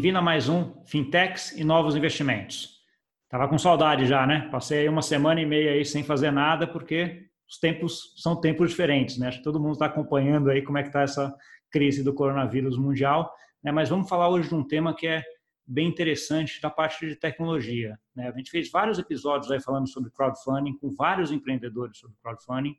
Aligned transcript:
Bem-vindo 0.00 0.18
a 0.18 0.22
mais 0.22 0.48
um 0.48 0.82
Fintechs 0.86 1.52
e 1.52 1.62
Novos 1.62 1.94
Investimentos. 1.94 2.80
Tava 3.28 3.46
com 3.46 3.58
saudade 3.58 4.06
já, 4.06 4.26
né? 4.26 4.48
Passei 4.50 4.88
uma 4.88 5.02
semana 5.02 5.42
e 5.42 5.44
meia 5.44 5.72
aí 5.72 5.84
sem 5.84 6.02
fazer 6.02 6.30
nada, 6.30 6.66
porque 6.66 7.26
os 7.46 7.58
tempos 7.58 8.14
são 8.16 8.34
tempos 8.40 8.70
diferentes, 8.70 9.18
né? 9.18 9.28
Acho 9.28 9.36
que 9.36 9.44
todo 9.44 9.60
mundo 9.60 9.74
está 9.74 9.84
acompanhando 9.84 10.48
aí 10.48 10.62
como 10.62 10.78
é 10.78 10.82
que 10.82 10.88
está 10.88 11.02
essa 11.02 11.36
crise 11.70 12.02
do 12.02 12.14
coronavírus 12.14 12.78
mundial, 12.78 13.30
né? 13.62 13.70
Mas 13.70 13.90
vamos 13.90 14.08
falar 14.08 14.30
hoje 14.30 14.48
de 14.48 14.54
um 14.54 14.66
tema 14.66 14.96
que 14.96 15.06
é 15.06 15.22
bem 15.66 15.88
interessante 15.88 16.62
da 16.62 16.70
parte 16.70 17.06
de 17.06 17.14
tecnologia. 17.14 17.98
Né? 18.16 18.26
A 18.26 18.32
gente 18.38 18.50
fez 18.50 18.70
vários 18.70 18.98
episódios 18.98 19.52
aí 19.52 19.60
falando 19.60 19.86
sobre 19.86 20.10
crowdfunding 20.12 20.78
com 20.78 20.94
vários 20.94 21.30
empreendedores 21.30 21.98
sobre 21.98 22.16
crowdfunding, 22.22 22.74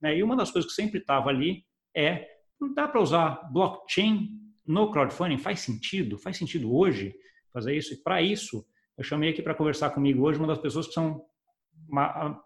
né? 0.00 0.16
E 0.16 0.22
uma 0.22 0.34
das 0.34 0.50
coisas 0.50 0.70
que 0.70 0.74
sempre 0.74 1.00
estava 1.00 1.28
ali 1.28 1.66
é 1.94 2.26
não 2.58 2.72
dá 2.72 2.88
para 2.88 3.02
usar 3.02 3.46
blockchain 3.52 4.40
no 4.66 4.90
crowdfunding? 4.90 5.38
Faz 5.38 5.60
sentido? 5.60 6.18
Faz 6.18 6.36
sentido 6.36 6.74
hoje 6.74 7.14
fazer 7.52 7.76
isso? 7.76 7.94
E 7.94 8.02
para 8.02 8.22
isso, 8.22 8.64
eu 8.96 9.04
chamei 9.04 9.30
aqui 9.30 9.42
para 9.42 9.54
conversar 9.54 9.90
comigo 9.90 10.22
hoje 10.22 10.38
uma 10.38 10.48
das 10.48 10.58
pessoas 10.58 10.86
que 10.86 10.92
são, 10.92 11.22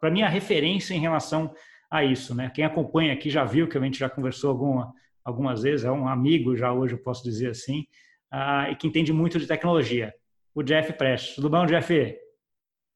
para 0.00 0.10
mim, 0.10 0.22
a 0.22 0.28
referência 0.28 0.94
em 0.94 1.00
relação 1.00 1.54
a 1.90 2.04
isso. 2.04 2.34
Né? 2.34 2.50
Quem 2.54 2.64
acompanha 2.64 3.12
aqui 3.12 3.30
já 3.30 3.44
viu 3.44 3.68
que 3.68 3.78
a 3.78 3.80
gente 3.80 3.98
já 3.98 4.08
conversou 4.08 4.50
alguma, 4.50 4.92
algumas 5.24 5.62
vezes, 5.62 5.84
é 5.84 5.90
um 5.90 6.08
amigo 6.08 6.56
já 6.56 6.72
hoje, 6.72 6.94
eu 6.94 7.02
posso 7.02 7.22
dizer 7.22 7.50
assim, 7.50 7.86
uh, 8.32 8.70
e 8.70 8.76
que 8.76 8.86
entende 8.86 9.12
muito 9.12 9.38
de 9.38 9.46
tecnologia. 9.46 10.14
O 10.54 10.62
Jeff 10.62 10.92
Prestes. 10.94 11.34
Tudo 11.34 11.50
bom, 11.50 11.66
Jeff? 11.66 12.16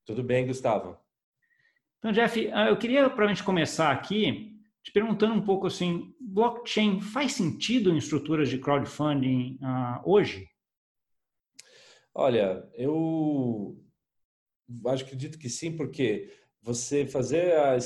Tudo 0.07 0.23
bem, 0.23 0.47
Gustavo. 0.47 0.97
Então, 1.99 2.13
Jeff, 2.13 2.51
ah, 2.53 2.69
eu 2.69 2.77
queria, 2.79 3.11
para 3.11 3.27
a 3.27 3.29
gente 3.29 3.45
começar 3.45 3.91
aqui, 3.91 4.59
te 4.91 4.93
perguntando 4.93 5.35
um 5.35 5.45
pouco 5.45 5.69
assim, 5.69 6.13
blockchain 6.21 7.01
faz 7.01 7.33
sentido 7.33 7.91
em 7.91 7.97
estruturas 7.97 8.49
de 8.49 8.59
crowdfunding 8.59 9.57
uh, 9.63 10.03
hoje? 10.05 10.49
Olha, 12.13 12.69
eu 12.75 13.81
acho 14.87 15.05
acredito 15.05 15.39
que 15.39 15.49
sim, 15.49 15.77
porque 15.77 16.29
você 16.61 17.07
fazer 17.07 17.57
a 17.57 17.79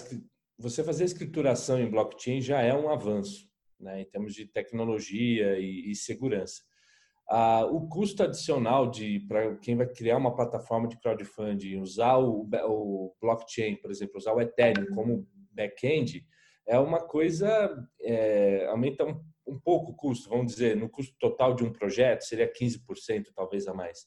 você 0.56 0.83
fazer 0.83 1.03
a 1.03 1.06
escrituração 1.06 1.78
em 1.78 1.91
blockchain 1.91 2.41
já 2.41 2.62
é 2.62 2.73
um 2.75 2.89
avanço, 2.89 3.50
né, 3.78 4.00
em 4.00 4.05
termos 4.05 4.34
de 4.34 4.47
tecnologia 4.47 5.59
e, 5.59 5.91
e 5.91 5.95
segurança. 5.95 6.62
Ah, 7.28 7.67
o 7.67 7.89
custo 7.89 8.23
adicional 8.23 8.89
de 8.89 9.21
para 9.21 9.56
quem 9.56 9.77
vai 9.77 9.89
criar 9.89 10.17
uma 10.17 10.34
plataforma 10.34 10.89
de 10.89 10.98
crowdfunding, 10.98 11.81
usar 11.81 12.17
o, 12.19 12.48
o 12.50 13.15
blockchain, 13.21 13.77
por 13.77 13.91
exemplo, 13.91 14.17
usar 14.17 14.33
o 14.33 14.41
Ethereum 14.41 14.87
como 14.95 15.27
back-end, 15.50 16.25
é 16.67 16.79
uma 16.79 17.01
coisa, 17.01 17.77
é, 18.01 18.67
aumenta 18.67 19.05
um, 19.05 19.20
um, 19.47 19.59
pouco 19.59 19.93
o 19.93 19.95
custo, 19.95 20.29
vamos 20.29 20.53
dizer, 20.53 20.77
no 20.77 20.89
custo 20.89 21.15
total 21.19 21.55
de 21.55 21.65
um 21.65 21.73
projeto, 21.73 22.23
seria 22.23 22.51
15% 22.51 23.27
talvez 23.34 23.67
a 23.69 23.75
mais. 23.75 24.06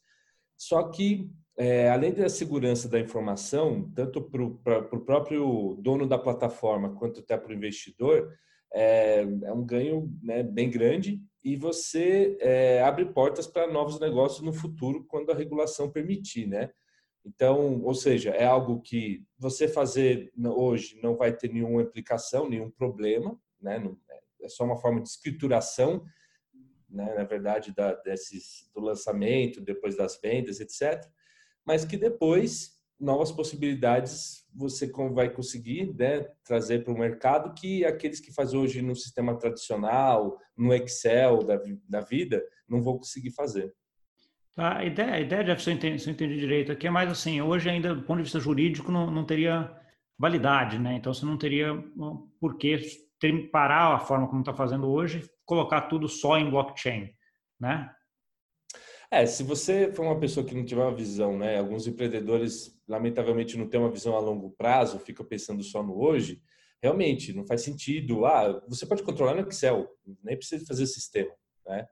Só 0.57 0.89
que, 0.89 1.29
é, 1.55 1.89
além 1.89 2.13
da 2.13 2.27
segurança 2.29 2.89
da 2.89 2.99
informação, 2.99 3.91
tanto 3.93 4.21
para 4.21 4.43
o 4.43 5.05
próprio 5.05 5.77
dono 5.79 6.07
da 6.07 6.17
plataforma 6.17 6.95
quanto 6.95 7.19
até 7.19 7.37
para 7.37 7.51
o 7.51 7.55
investidor, 7.55 8.33
é, 8.73 9.21
é, 9.21 9.53
um 9.53 9.65
ganho 9.65 10.11
né, 10.21 10.43
bem 10.43 10.69
grande 10.69 11.21
e 11.43 11.55
você 11.55 12.37
é, 12.41 12.81
abre 12.81 13.05
portas 13.05 13.47
para 13.47 13.71
novos 13.71 13.99
negócios 13.99 14.41
no 14.41 14.51
futuro 14.51 15.05
quando 15.07 15.31
a 15.31 15.35
regulação 15.35 15.89
permitir, 15.89 16.47
né? 16.47 16.69
Então, 17.27 17.81
ou 17.83 17.93
seja, 17.93 18.29
é 18.29 18.45
algo 18.45 18.81
que 18.81 19.25
você 19.37 19.67
fazer 19.67 20.31
hoje 20.37 20.97
não 21.03 21.17
vai 21.17 21.35
ter 21.35 21.51
nenhuma 21.51 21.81
implicação, 21.81 22.49
nenhum 22.49 22.71
problema, 22.71 23.37
né? 23.61 23.83
É 24.41 24.47
só 24.47 24.63
uma 24.63 24.77
forma 24.77 25.01
de 25.01 25.09
escrituração, 25.09 26.05
né? 26.89 27.15
na 27.15 27.25
verdade, 27.25 27.73
da, 27.75 27.93
desses, 27.95 28.69
do 28.73 28.79
lançamento, 28.79 29.59
depois 29.59 29.97
das 29.97 30.17
vendas, 30.21 30.61
etc. 30.61 31.05
Mas 31.65 31.83
que 31.83 31.97
depois, 31.97 32.79
novas 32.97 33.29
possibilidades 33.29 34.45
você 34.55 34.89
vai 35.11 35.29
conseguir 35.29 35.93
né, 35.95 36.21
trazer 36.45 36.83
para 36.83 36.93
o 36.93 36.97
mercado 36.97 37.53
que 37.53 37.83
aqueles 37.83 38.21
que 38.21 38.33
fazem 38.33 38.57
hoje 38.57 38.81
no 38.81 38.95
sistema 38.95 39.37
tradicional, 39.37 40.39
no 40.55 40.73
Excel 40.73 41.43
da, 41.43 41.59
da 41.89 41.99
vida, 41.99 42.41
não 42.69 42.81
vão 42.81 42.97
conseguir 42.97 43.31
fazer. 43.31 43.75
Tá, 44.57 44.79
a 44.79 44.85
ideia, 44.85 45.13
a 45.13 45.19
ideia 45.19 45.43
Jeff, 45.43 45.61
se 45.61 45.69
eu, 45.69 45.75
entendi, 45.75 45.99
se 45.99 46.09
eu 46.09 46.13
entendi 46.13 46.35
direito 46.35 46.71
aqui, 46.71 46.87
é 46.87 46.89
mais 46.89 47.11
assim, 47.11 47.39
hoje 47.39 47.69
ainda, 47.69 47.93
do 47.93 48.01
ponto 48.01 48.17
de 48.17 48.23
vista 48.23 48.39
jurídico, 48.39 48.91
não, 48.91 49.11
não 49.11 49.23
teria 49.23 49.71
validade, 50.17 50.79
né? 50.79 50.95
Então, 50.95 51.13
você 51.13 51.23
não 51.27 51.37
teria 51.37 51.75
por 52.39 52.57
que 52.57 52.75
parar 53.51 53.93
a 53.93 53.99
forma 53.99 54.27
como 54.27 54.39
está 54.39 54.55
fazendo 54.55 54.89
hoje, 54.89 55.29
colocar 55.45 55.81
tudo 55.81 56.09
só 56.09 56.39
em 56.39 56.49
blockchain, 56.49 57.13
né? 57.59 57.87
É, 59.11 59.27
se 59.27 59.43
você 59.43 59.93
for 59.93 60.03
uma 60.03 60.19
pessoa 60.19 60.43
que 60.43 60.55
não 60.55 60.65
tiver 60.65 60.81
uma 60.81 60.95
visão, 60.95 61.37
né? 61.37 61.59
Alguns 61.59 61.85
empreendedores, 61.85 62.81
lamentavelmente, 62.87 63.59
não 63.59 63.69
têm 63.69 63.79
uma 63.79 63.91
visão 63.91 64.15
a 64.15 64.19
longo 64.19 64.49
prazo, 64.57 64.97
ficam 64.97 65.23
pensando 65.23 65.61
só 65.61 65.83
no 65.83 66.01
hoje. 66.01 66.41
Realmente, 66.81 67.31
não 67.31 67.45
faz 67.45 67.61
sentido. 67.61 68.25
Ah, 68.25 68.59
você 68.67 68.87
pode 68.87 69.03
controlar 69.03 69.35
no 69.35 69.47
Excel, 69.47 69.87
nem 70.23 70.35
precisa 70.35 70.65
fazer 70.65 70.87
sistema, 70.87 71.31
né? 71.67 71.87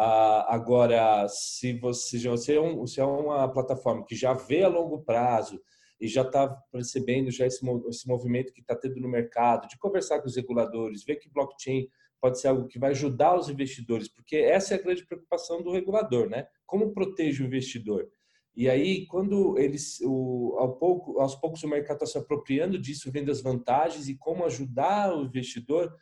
Ah, 0.00 0.54
agora, 0.54 1.26
se 1.26 1.72
você, 1.72 2.20
se 2.36 2.54
é 2.54 2.60
um, 2.60 2.86
se 2.86 3.00
é 3.00 3.04
uma 3.04 3.52
plataforma 3.52 4.04
que 4.06 4.14
já 4.14 4.32
vê 4.32 4.62
a 4.62 4.68
longo 4.68 5.02
prazo 5.02 5.60
e 6.00 6.06
já 6.06 6.22
está 6.22 6.48
percebendo 6.70 7.32
já 7.32 7.44
esse, 7.44 7.68
esse 7.88 8.06
movimento 8.06 8.52
que 8.52 8.60
está 8.60 8.76
tendo 8.76 9.00
no 9.00 9.08
mercado, 9.08 9.66
de 9.66 9.76
conversar 9.76 10.20
com 10.20 10.28
os 10.28 10.36
reguladores, 10.36 11.02
ver 11.02 11.16
que 11.16 11.28
blockchain 11.28 11.88
pode 12.20 12.40
ser 12.40 12.46
algo 12.46 12.68
que 12.68 12.78
vai 12.78 12.90
ajudar 12.90 13.36
os 13.36 13.48
investidores, 13.48 14.06
porque 14.06 14.36
essa 14.36 14.72
é 14.74 14.78
a 14.78 14.80
grande 14.80 15.04
preocupação 15.04 15.64
do 15.64 15.72
regulador, 15.72 16.30
né? 16.30 16.46
Como 16.64 16.92
protege 16.92 17.42
o 17.42 17.46
investidor? 17.46 18.08
E 18.54 18.70
aí, 18.70 19.04
quando 19.06 19.58
eles, 19.58 19.98
o, 20.04 20.54
ao 20.60 20.76
pouco, 20.76 21.18
aos 21.18 21.34
poucos 21.34 21.64
o 21.64 21.68
mercado 21.68 21.96
está 21.96 22.06
se 22.06 22.18
apropriando 22.18 22.78
disso, 22.78 23.10
vendo 23.10 23.32
as 23.32 23.40
vantagens 23.40 24.08
e 24.08 24.16
como 24.16 24.44
ajudar 24.44 25.12
o 25.12 25.24
investidor, 25.24 25.92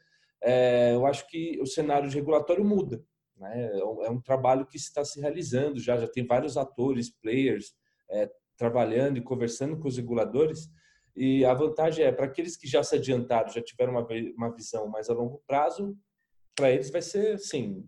é, 0.42 0.92
eu 0.92 1.06
acho 1.06 1.26
que 1.28 1.58
o 1.62 1.66
cenário 1.66 2.10
regulatório 2.10 2.62
muda. 2.62 3.02
Né? 3.36 3.78
É, 3.78 3.84
um, 3.84 4.04
é 4.04 4.10
um 4.10 4.20
trabalho 4.20 4.66
que 4.66 4.76
está 4.76 5.04
se 5.04 5.20
realizando 5.20 5.78
já, 5.80 5.96
já 5.96 6.08
tem 6.08 6.26
vários 6.26 6.56
atores, 6.56 7.10
players, 7.10 7.74
é, 8.10 8.30
trabalhando 8.56 9.18
e 9.18 9.22
conversando 9.22 9.78
com 9.78 9.88
os 9.88 9.96
reguladores. 9.96 10.70
E 11.14 11.44
a 11.44 11.54
vantagem 11.54 12.04
é, 12.04 12.12
para 12.12 12.26
aqueles 12.26 12.56
que 12.56 12.66
já 12.66 12.82
se 12.82 12.96
adiantaram, 12.96 13.48
já 13.48 13.62
tiveram 13.62 13.92
uma, 13.92 14.06
uma 14.36 14.54
visão 14.54 14.86
mais 14.88 15.08
a 15.08 15.14
longo 15.14 15.42
prazo, 15.46 15.96
para 16.54 16.70
eles 16.70 16.90
vai 16.90 17.02
ser, 17.02 17.34
assim, 17.34 17.86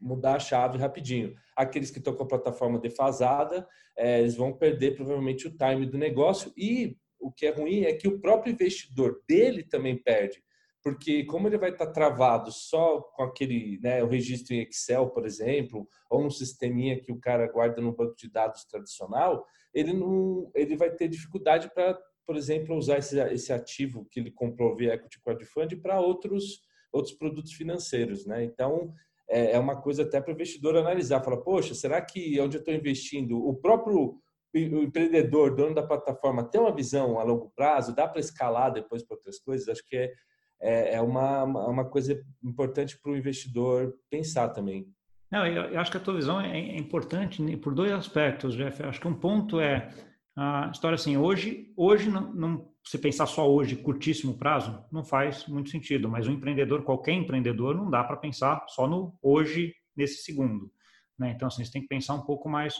mudar 0.00 0.36
a 0.36 0.40
chave 0.40 0.78
rapidinho. 0.78 1.34
Aqueles 1.56 1.90
que 1.90 1.98
estão 1.98 2.14
com 2.14 2.24
a 2.24 2.28
plataforma 2.28 2.78
defasada, 2.78 3.66
é, 3.96 4.20
eles 4.20 4.36
vão 4.36 4.52
perder 4.52 4.94
provavelmente 4.94 5.46
o 5.46 5.56
time 5.56 5.86
do 5.86 5.96
negócio 5.96 6.52
e 6.56 6.96
o 7.18 7.32
que 7.32 7.46
é 7.46 7.50
ruim 7.50 7.84
é 7.84 7.94
que 7.94 8.06
o 8.06 8.20
próprio 8.20 8.52
investidor 8.52 9.22
dele 9.26 9.62
também 9.62 9.96
perde, 9.96 10.42
porque 10.84 11.24
como 11.24 11.48
ele 11.48 11.56
vai 11.56 11.70
estar 11.70 11.86
travado 11.86 12.52
só 12.52 13.00
com 13.00 13.22
aquele, 13.22 13.80
né, 13.82 14.04
o 14.04 14.06
registro 14.06 14.54
em 14.54 14.60
Excel, 14.60 15.08
por 15.08 15.24
exemplo, 15.24 15.88
ou 16.10 16.22
um 16.26 16.30
sisteminha 16.30 17.00
que 17.00 17.10
o 17.10 17.18
cara 17.18 17.50
guarda 17.50 17.80
no 17.80 17.96
banco 17.96 18.14
de 18.14 18.30
dados 18.30 18.66
tradicional, 18.66 19.46
ele 19.72 19.94
não, 19.94 20.50
ele 20.54 20.76
vai 20.76 20.90
ter 20.90 21.08
dificuldade 21.08 21.70
para, 21.74 21.98
por 22.26 22.36
exemplo, 22.36 22.76
usar 22.76 22.98
esse, 22.98 23.18
esse 23.18 23.50
ativo 23.50 24.06
que 24.10 24.20
ele 24.20 24.30
comprou 24.30 24.76
via 24.76 24.92
equity 24.92 25.18
crowdfunding 25.22 25.80
para 25.80 25.98
outros 25.98 26.62
outros 26.92 27.14
produtos 27.14 27.52
financeiros, 27.54 28.24
né? 28.24 28.44
Então 28.44 28.92
é, 29.28 29.52
é 29.52 29.58
uma 29.58 29.80
coisa 29.80 30.02
até 30.02 30.20
para 30.20 30.30
o 30.30 30.34
investidor 30.34 30.76
analisar, 30.76 31.24
fala, 31.24 31.42
poxa, 31.42 31.74
será 31.74 32.00
que 32.00 32.38
onde 32.40 32.58
eu 32.58 32.60
estou 32.60 32.72
investindo, 32.72 33.36
o 33.36 33.54
próprio 33.54 34.20
o 34.54 34.82
empreendedor, 34.82 35.56
dono 35.56 35.74
da 35.74 35.82
plataforma, 35.82 36.48
tem 36.48 36.60
uma 36.60 36.72
visão 36.72 37.18
a 37.18 37.24
longo 37.24 37.50
prazo, 37.56 37.92
dá 37.92 38.06
para 38.06 38.20
escalar 38.20 38.72
depois 38.72 39.02
para 39.02 39.16
outras 39.16 39.40
coisas? 39.40 39.68
Acho 39.68 39.84
que 39.84 39.96
é 39.96 40.12
é, 40.60 40.94
é 40.94 41.00
uma, 41.00 41.44
uma 41.44 41.84
coisa 41.84 42.20
importante 42.42 42.98
para 43.00 43.12
o 43.12 43.16
investidor 43.16 43.94
pensar 44.10 44.48
também. 44.50 44.86
Não, 45.30 45.46
eu, 45.46 45.80
acho 45.80 45.90
que 45.90 45.96
a 45.96 46.00
tua 46.00 46.14
visão 46.14 46.40
é, 46.40 46.58
é 46.58 46.76
importante 46.76 47.42
por 47.56 47.74
dois 47.74 47.90
aspectos, 47.92 48.54
Jeff. 48.54 48.80
Eu 48.80 48.88
acho 48.88 49.00
que 49.00 49.08
um 49.08 49.14
ponto 49.14 49.58
é 49.58 49.88
a 50.36 50.70
história 50.72 50.94
assim, 50.94 51.16
hoje, 51.16 51.72
hoje 51.76 52.10
não, 52.10 52.32
não, 52.32 52.68
se 52.84 52.98
pensar 52.98 53.26
só 53.26 53.48
hoje, 53.50 53.76
curtíssimo 53.76 54.36
prazo, 54.36 54.84
não 54.90 55.04
faz 55.04 55.46
muito 55.46 55.70
sentido, 55.70 56.08
mas 56.08 56.26
o 56.26 56.30
empreendedor, 56.30 56.82
qualquer 56.82 57.12
empreendedor, 57.12 57.74
não 57.74 57.88
dá 57.88 58.02
para 58.02 58.16
pensar 58.16 58.64
só 58.68 58.86
no 58.86 59.16
hoje, 59.22 59.74
nesse 59.96 60.22
segundo. 60.22 60.70
Né? 61.18 61.30
Então, 61.30 61.48
assim, 61.48 61.64
você 61.64 61.72
tem 61.72 61.82
que 61.82 61.88
pensar 61.88 62.14
um 62.14 62.22
pouco 62.22 62.48
mais 62.48 62.76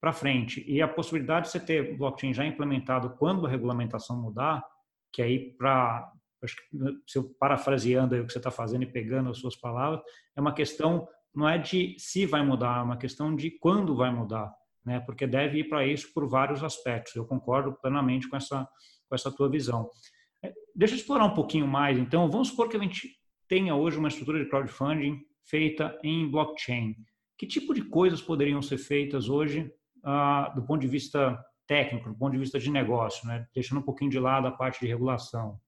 para 0.00 0.12
frente. 0.12 0.64
E 0.66 0.82
a 0.82 0.88
possibilidade 0.88 1.46
de 1.46 1.52
você 1.52 1.60
ter 1.60 1.96
blockchain 1.96 2.34
já 2.34 2.44
implementado 2.44 3.10
quando 3.18 3.46
a 3.46 3.50
regulamentação 3.50 4.20
mudar, 4.20 4.64
que 5.12 5.22
aí 5.22 5.52
para 5.56 6.10
acho 6.44 6.56
que, 6.56 6.76
né, 6.76 6.92
se 7.06 7.18
eu 7.18 7.24
parafraseando 7.38 8.14
o 8.14 8.26
que 8.26 8.32
você 8.32 8.38
está 8.38 8.50
fazendo 8.50 8.82
e 8.82 8.92
pegando 8.92 9.30
as 9.30 9.38
suas 9.38 9.56
palavras, 9.56 10.00
é 10.36 10.40
uma 10.40 10.52
questão, 10.52 11.08
não 11.34 11.48
é 11.48 11.58
de 11.58 11.96
se 11.98 12.26
vai 12.26 12.44
mudar, 12.44 12.80
é 12.80 12.82
uma 12.82 12.96
questão 12.96 13.34
de 13.34 13.50
quando 13.50 13.96
vai 13.96 14.12
mudar, 14.12 14.52
né? 14.84 15.00
Porque 15.00 15.26
deve 15.26 15.60
ir 15.60 15.68
para 15.68 15.86
isso 15.86 16.12
por 16.12 16.28
vários 16.28 16.62
aspectos. 16.62 17.14
Eu 17.14 17.24
concordo 17.24 17.72
plenamente 17.80 18.28
com 18.28 18.36
essa, 18.36 18.68
com 19.08 19.14
essa 19.14 19.30
tua 19.30 19.48
visão. 19.48 19.88
É, 20.44 20.52
deixa 20.74 20.94
eu 20.94 20.98
explorar 20.98 21.24
um 21.24 21.34
pouquinho 21.34 21.66
mais, 21.66 21.98
então. 21.98 22.30
Vamos 22.30 22.48
supor 22.48 22.68
que 22.68 22.76
a 22.76 22.80
gente 22.80 23.08
tenha 23.48 23.74
hoje 23.74 23.98
uma 23.98 24.08
estrutura 24.08 24.42
de 24.42 24.48
crowdfunding 24.48 25.20
feita 25.44 25.98
em 26.02 26.30
blockchain. 26.30 26.94
Que 27.38 27.46
tipo 27.46 27.74
de 27.74 27.82
coisas 27.82 28.22
poderiam 28.22 28.62
ser 28.62 28.78
feitas 28.78 29.28
hoje 29.28 29.70
uh, 30.04 30.54
do 30.54 30.64
ponto 30.64 30.80
de 30.80 30.88
vista 30.88 31.38
técnico, 31.66 32.10
do 32.10 32.16
ponto 32.16 32.32
de 32.32 32.38
vista 32.38 32.58
de 32.58 32.70
negócio, 32.70 33.26
né? 33.26 33.46
deixando 33.54 33.78
um 33.78 33.84
pouquinho 33.84 34.10
de 34.10 34.18
lado 34.18 34.46
a 34.46 34.52
parte 34.52 34.80
de 34.80 34.86
regulação? 34.86 35.58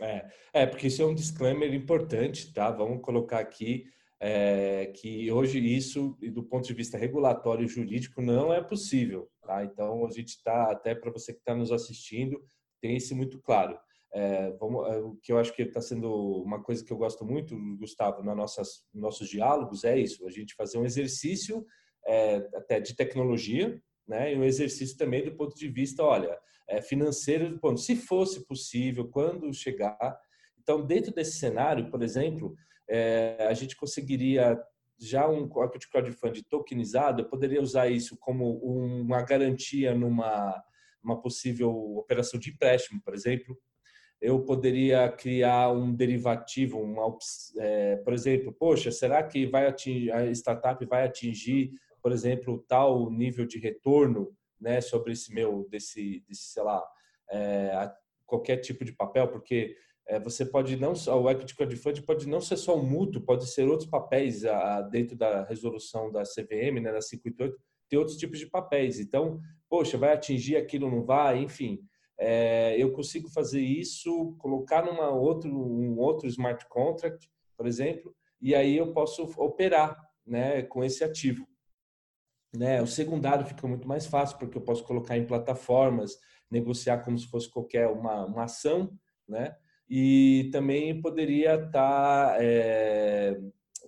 É, 0.00 0.26
é 0.52 0.66
porque 0.66 0.86
isso 0.86 1.02
é 1.02 1.06
um 1.06 1.14
disclaimer 1.14 1.72
importante, 1.74 2.52
tá? 2.52 2.70
Vamos 2.70 3.02
colocar 3.02 3.38
aqui 3.38 3.84
é, 4.18 4.86
que 4.86 5.30
hoje 5.30 5.58
isso, 5.58 6.16
do 6.32 6.42
ponto 6.42 6.66
de 6.66 6.74
vista 6.74 6.96
regulatório 6.96 7.64
e 7.64 7.68
jurídico, 7.68 8.22
não 8.22 8.52
é 8.52 8.62
possível, 8.62 9.28
tá? 9.42 9.64
Então 9.64 10.06
a 10.06 10.10
gente 10.10 10.28
está 10.28 10.70
até 10.70 10.94
para 10.94 11.10
você 11.10 11.32
que 11.32 11.40
está 11.40 11.54
nos 11.54 11.72
assistindo 11.72 12.40
tem 12.82 12.96
isso 12.96 13.14
muito 13.14 13.40
claro. 13.40 13.78
É, 14.12 14.50
vamos, 14.58 14.86
é, 14.88 14.98
o 14.98 15.16
que 15.22 15.32
eu 15.32 15.38
acho 15.38 15.54
que 15.54 15.62
está 15.62 15.80
sendo 15.80 16.12
uma 16.42 16.62
coisa 16.62 16.84
que 16.84 16.92
eu 16.92 16.98
gosto 16.98 17.24
muito, 17.24 17.56
Gustavo, 17.78 18.22
nas 18.22 18.36
nossas 18.36 18.84
nossos 18.92 19.28
diálogos 19.28 19.84
é 19.84 19.96
isso: 19.96 20.26
a 20.26 20.30
gente 20.30 20.54
fazer 20.54 20.76
um 20.76 20.84
exercício 20.84 21.64
é, 22.06 22.36
até 22.54 22.80
de 22.80 22.94
tecnologia, 22.94 23.80
né, 24.06 24.32
e 24.32 24.38
um 24.38 24.44
exercício 24.44 24.96
também 24.96 25.24
do 25.24 25.34
ponto 25.34 25.56
de 25.56 25.68
vista, 25.68 26.02
olha, 26.02 26.38
é, 26.68 26.80
financeiro, 26.80 27.50
do 27.50 27.58
ponto, 27.58 27.80
se 27.80 27.96
fosse 27.96 28.46
possível, 28.46 29.08
quando 29.08 29.52
chegar. 29.52 30.18
Então, 30.60 30.84
dentro 30.84 31.12
desse 31.12 31.38
cenário, 31.38 31.90
por 31.90 32.02
exemplo, 32.02 32.54
é, 32.88 33.46
a 33.48 33.54
gente 33.54 33.76
conseguiria 33.76 34.58
já 34.98 35.28
um 35.28 35.48
equity 35.64 35.90
crowdfunding 35.90 36.44
tokenizado, 36.48 37.22
eu 37.22 37.28
poderia 37.28 37.60
usar 37.60 37.88
isso 37.88 38.16
como 38.18 38.58
uma 38.58 39.22
garantia 39.22 39.94
numa 39.94 40.62
uma 41.02 41.20
possível 41.20 41.96
operação 41.96 42.38
de 42.38 42.50
empréstimo, 42.50 43.02
por 43.02 43.12
exemplo, 43.12 43.58
eu 44.20 44.40
poderia 44.44 45.10
criar 45.10 45.72
um 45.72 45.92
derivativo, 45.92 46.78
uma, 46.78 47.18
é, 47.58 47.96
por 47.96 48.12
exemplo, 48.12 48.52
poxa, 48.52 48.92
será 48.92 49.20
que 49.20 49.46
vai 49.46 49.66
atingir, 49.66 50.12
a 50.12 50.30
startup 50.30 50.86
vai 50.86 51.04
atingir, 51.04 51.72
por 52.02 52.12
exemplo, 52.12 52.64
tal 52.66 53.10
nível 53.10 53.46
de 53.46 53.58
retorno, 53.58 54.34
né, 54.60 54.80
sobre 54.80 55.12
esse 55.12 55.32
meu, 55.32 55.66
desse, 55.70 56.24
desse 56.28 56.52
sei 56.52 56.62
lá, 56.62 56.84
é, 57.30 57.90
qualquer 58.26 58.58
tipo 58.58 58.84
de 58.84 58.92
papel, 58.92 59.28
porque 59.28 59.76
é, 60.06 60.18
você 60.18 60.44
pode 60.44 60.76
não 60.76 60.94
só, 60.94 61.20
o 61.20 61.30
equity 61.30 61.54
crowdfunding 61.54 62.02
pode 62.02 62.28
não 62.28 62.40
ser 62.40 62.56
só 62.56 62.76
um 62.76 62.84
mútuo, 62.84 63.22
pode 63.22 63.46
ser 63.48 63.68
outros 63.68 63.88
papéis 63.88 64.44
a, 64.44 64.78
a, 64.78 64.82
dentro 64.82 65.16
da 65.16 65.44
resolução 65.44 66.10
da 66.10 66.22
CVM, 66.22 66.80
né, 66.80 66.92
da 66.92 67.00
588, 67.00 67.56
tem 67.88 67.98
outros 67.98 68.16
tipos 68.16 68.38
de 68.38 68.46
papéis. 68.46 68.98
Então, 68.98 69.40
poxa, 69.68 69.98
vai 69.98 70.12
atingir 70.12 70.56
aquilo, 70.56 70.90
não 70.90 71.04
vai, 71.04 71.38
enfim 71.38 71.78
é, 72.24 72.76
eu 72.78 72.92
consigo 72.92 73.28
fazer 73.28 73.60
isso, 73.60 74.36
colocar 74.38 74.84
numa 74.84 75.10
outro, 75.10 75.50
um 75.50 75.98
outro 75.98 76.28
smart 76.28 76.64
contract, 76.68 77.28
por 77.56 77.66
exemplo, 77.66 78.14
e 78.40 78.54
aí 78.54 78.76
eu 78.76 78.92
posso 78.92 79.24
operar 79.36 80.00
né, 80.24 80.62
com 80.62 80.84
esse 80.84 81.02
ativo. 81.02 81.44
Né? 82.54 82.82
O 82.82 82.86
secundário 82.86 83.46
fica 83.46 83.66
muito 83.66 83.88
mais 83.88 84.06
fácil, 84.06 84.38
porque 84.38 84.58
eu 84.58 84.62
posso 84.62 84.84
colocar 84.84 85.16
em 85.16 85.26
plataformas, 85.26 86.18
negociar 86.50 86.98
como 86.98 87.18
se 87.18 87.26
fosse 87.26 87.50
qualquer 87.50 87.88
uma, 87.88 88.26
uma 88.26 88.44
ação, 88.44 88.92
né? 89.26 89.56
e 89.88 90.48
também 90.52 91.00
poderia 91.00 91.54
estar 91.54 91.70
tá, 91.70 92.36
é, 92.40 93.38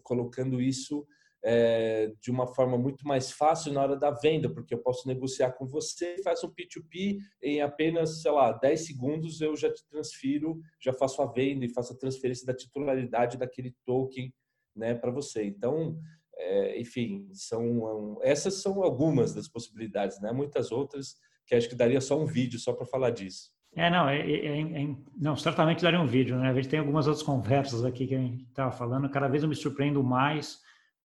colocando 0.02 0.60
isso 0.60 1.06
é, 1.42 2.12
de 2.20 2.30
uma 2.30 2.46
forma 2.46 2.78
muito 2.78 3.06
mais 3.06 3.30
fácil 3.30 3.72
na 3.72 3.82
hora 3.82 3.96
da 3.96 4.10
venda, 4.10 4.48
porque 4.48 4.74
eu 4.74 4.78
posso 4.78 5.06
negociar 5.06 5.52
com 5.52 5.66
você, 5.66 6.16
faz 6.22 6.42
um 6.42 6.48
P2P, 6.48 7.18
em 7.42 7.60
apenas, 7.60 8.22
sei 8.22 8.30
lá, 8.30 8.52
10 8.52 8.86
segundos 8.86 9.40
eu 9.40 9.54
já 9.54 9.72
te 9.72 9.86
transfiro, 9.86 10.58
já 10.80 10.92
faço 10.92 11.20
a 11.20 11.26
venda 11.26 11.64
e 11.64 11.72
faço 11.72 11.92
a 11.92 11.98
transferência 11.98 12.46
da 12.46 12.54
titularidade 12.54 13.36
daquele 13.36 13.74
token 13.84 14.32
né, 14.74 14.94
para 14.94 15.10
você. 15.10 15.44
Então, 15.44 15.98
é, 16.44 16.80
enfim, 16.80 17.28
são, 17.32 18.18
essas 18.22 18.62
são 18.62 18.82
algumas 18.82 19.34
das 19.34 19.48
possibilidades, 19.48 20.20
né? 20.20 20.32
muitas 20.32 20.70
outras 20.70 21.16
que 21.46 21.54
acho 21.54 21.68
que 21.68 21.74
daria 21.74 22.00
só 22.00 22.20
um 22.20 22.26
vídeo 22.26 22.58
só 22.58 22.72
para 22.72 22.86
falar 22.86 23.10
disso. 23.10 23.52
É, 23.76 23.90
não, 23.90 24.08
é, 24.08 24.18
é, 24.18 24.60
é, 24.60 24.96
não, 25.20 25.36
certamente 25.36 25.82
daria 25.82 26.00
um 26.00 26.06
vídeo, 26.06 26.38
né? 26.38 26.48
A 26.48 26.54
gente 26.54 26.68
tem 26.68 26.78
algumas 26.78 27.08
outras 27.08 27.24
conversas 27.24 27.84
aqui 27.84 28.06
que 28.06 28.14
a 28.14 28.18
gente 28.18 28.44
estava 28.44 28.70
falando, 28.70 29.10
cada 29.10 29.26
vez 29.26 29.42
eu 29.42 29.48
me 29.48 29.54
surpreendo 29.54 30.02
mais 30.02 30.58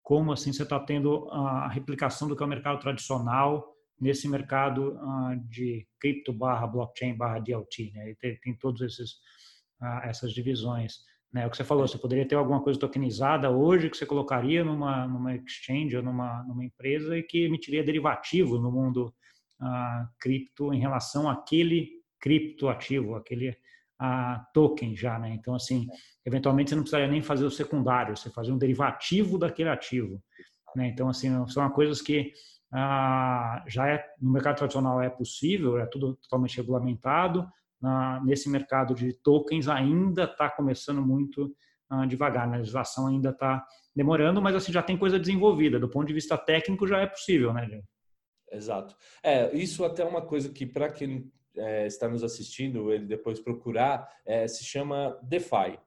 como 0.04 0.32
assim 0.32 0.54
você 0.54 0.64
está 0.64 0.80
tendo 0.80 1.28
a 1.32 1.68
replicação 1.68 2.28
do 2.28 2.36
que 2.36 2.44
é 2.44 2.46
o 2.46 2.50
mercado 2.50 2.80
tradicional 2.80 3.76
nesse 4.00 4.28
mercado 4.28 4.96
uh, 4.96 5.36
de 5.50 5.88
cripto 6.00 6.32
barra 6.32 6.68
blockchain 6.68 7.16
barra 7.16 7.40
DLT, 7.40 7.92
né? 7.94 8.14
Tem, 8.20 8.40
tem 8.40 8.56
todos 8.56 8.82
esses 8.82 9.14
uh, 9.82 10.06
essas 10.08 10.32
divisões, 10.32 11.00
né? 11.31 11.46
O 11.46 11.50
que 11.50 11.58
você 11.58 11.64
falou, 11.64 11.88
você 11.88 11.98
poderia 11.98 12.28
ter 12.28 12.36
alguma 12.36 12.62
coisa 12.62 12.80
tokenizada 12.80 13.50
hoje 13.50 13.90
que 13.90 13.98
você 13.98 14.06
colocaria 14.06 14.64
numa 14.64 15.08
numa 15.08 15.36
exchange 15.36 15.96
ou 15.96 16.04
numa 16.04 16.44
numa 16.44 16.66
empresa 16.66 17.18
e 17.18 17.24
que 17.24 17.46
emitiria 17.46 17.84
derivativo 17.84 18.58
no 18.58 18.72
mundo 18.72 19.14
uh, 19.62 20.08
cripto 20.20 20.74
em 20.74 20.80
relação 20.80 21.30
àquele 21.30 21.90
criptoativo, 22.20 23.16
aquele 23.16 23.56
a 24.02 24.46
token 24.54 24.96
já, 24.96 25.20
né? 25.20 25.34
Então, 25.34 25.54
assim, 25.54 25.86
eventualmente 26.26 26.70
você 26.70 26.76
não 26.76 26.84
precisaria 26.84 27.12
nem 27.12 27.22
fazer 27.22 27.46
o 27.46 27.52
secundário, 27.52 28.16
você 28.16 28.30
fazia 28.30 28.54
um 28.54 28.58
derivativo 28.58 29.38
daquele 29.38 29.70
ativo, 29.70 30.24
né? 30.76 30.88
Então, 30.88 31.10
assim, 31.10 31.30
são 31.48 31.70
coisas 31.70 32.02
que 32.02 32.31
ah, 32.72 33.64
já 33.68 33.88
é 33.88 34.06
no 34.22 34.31
mercado 34.31 34.58
tradicional 34.58 35.02
é 35.02 35.10
possível, 35.10 35.80
é 35.80 35.86
tudo 35.86 36.16
totalmente 36.16 36.58
regulamentado. 36.58 37.48
Ah, 37.84 38.22
nesse 38.24 38.50
mercado 38.50 38.94
de 38.94 39.14
tokens 39.14 39.68
ainda 39.68 40.24
está 40.24 40.50
começando 40.50 41.02
muito 41.02 41.56
ah, 41.90 42.06
devagar, 42.06 42.48
né? 42.48 42.56
a 42.56 42.60
legislação 42.60 43.08
ainda 43.08 43.30
está 43.30 43.66
demorando, 43.96 44.42
mas 44.42 44.56
assim 44.56 44.72
já 44.72 44.84
tem 44.84 44.98
coisa 44.98 45.20
desenvolvida. 45.20 45.80
Do 45.80 45.90
ponto 45.90 46.08
de 46.08 46.14
vista 46.14 46.38
técnico 46.38 46.88
já 46.88 47.00
é 47.00 47.08
possível, 47.08 47.54
né? 47.54 47.68
Gente? 47.68 47.88
Exato. 48.52 48.96
É, 49.24 49.56
isso 49.56 49.84
até 49.86 50.02
é 50.02 50.06
uma 50.06 50.22
coisa 50.22 50.50
que, 50.50 50.66
para 50.66 50.92
quem 50.92 51.31
é, 51.56 51.88
está 51.88 52.08
nos 52.08 52.24
assistindo, 52.24 52.92
ele 52.92 53.06
depois 53.06 53.40
procurar, 53.40 54.08
é, 54.26 54.48
se 54.48 54.64
chama 54.64 55.18
DeFi. 55.24 55.80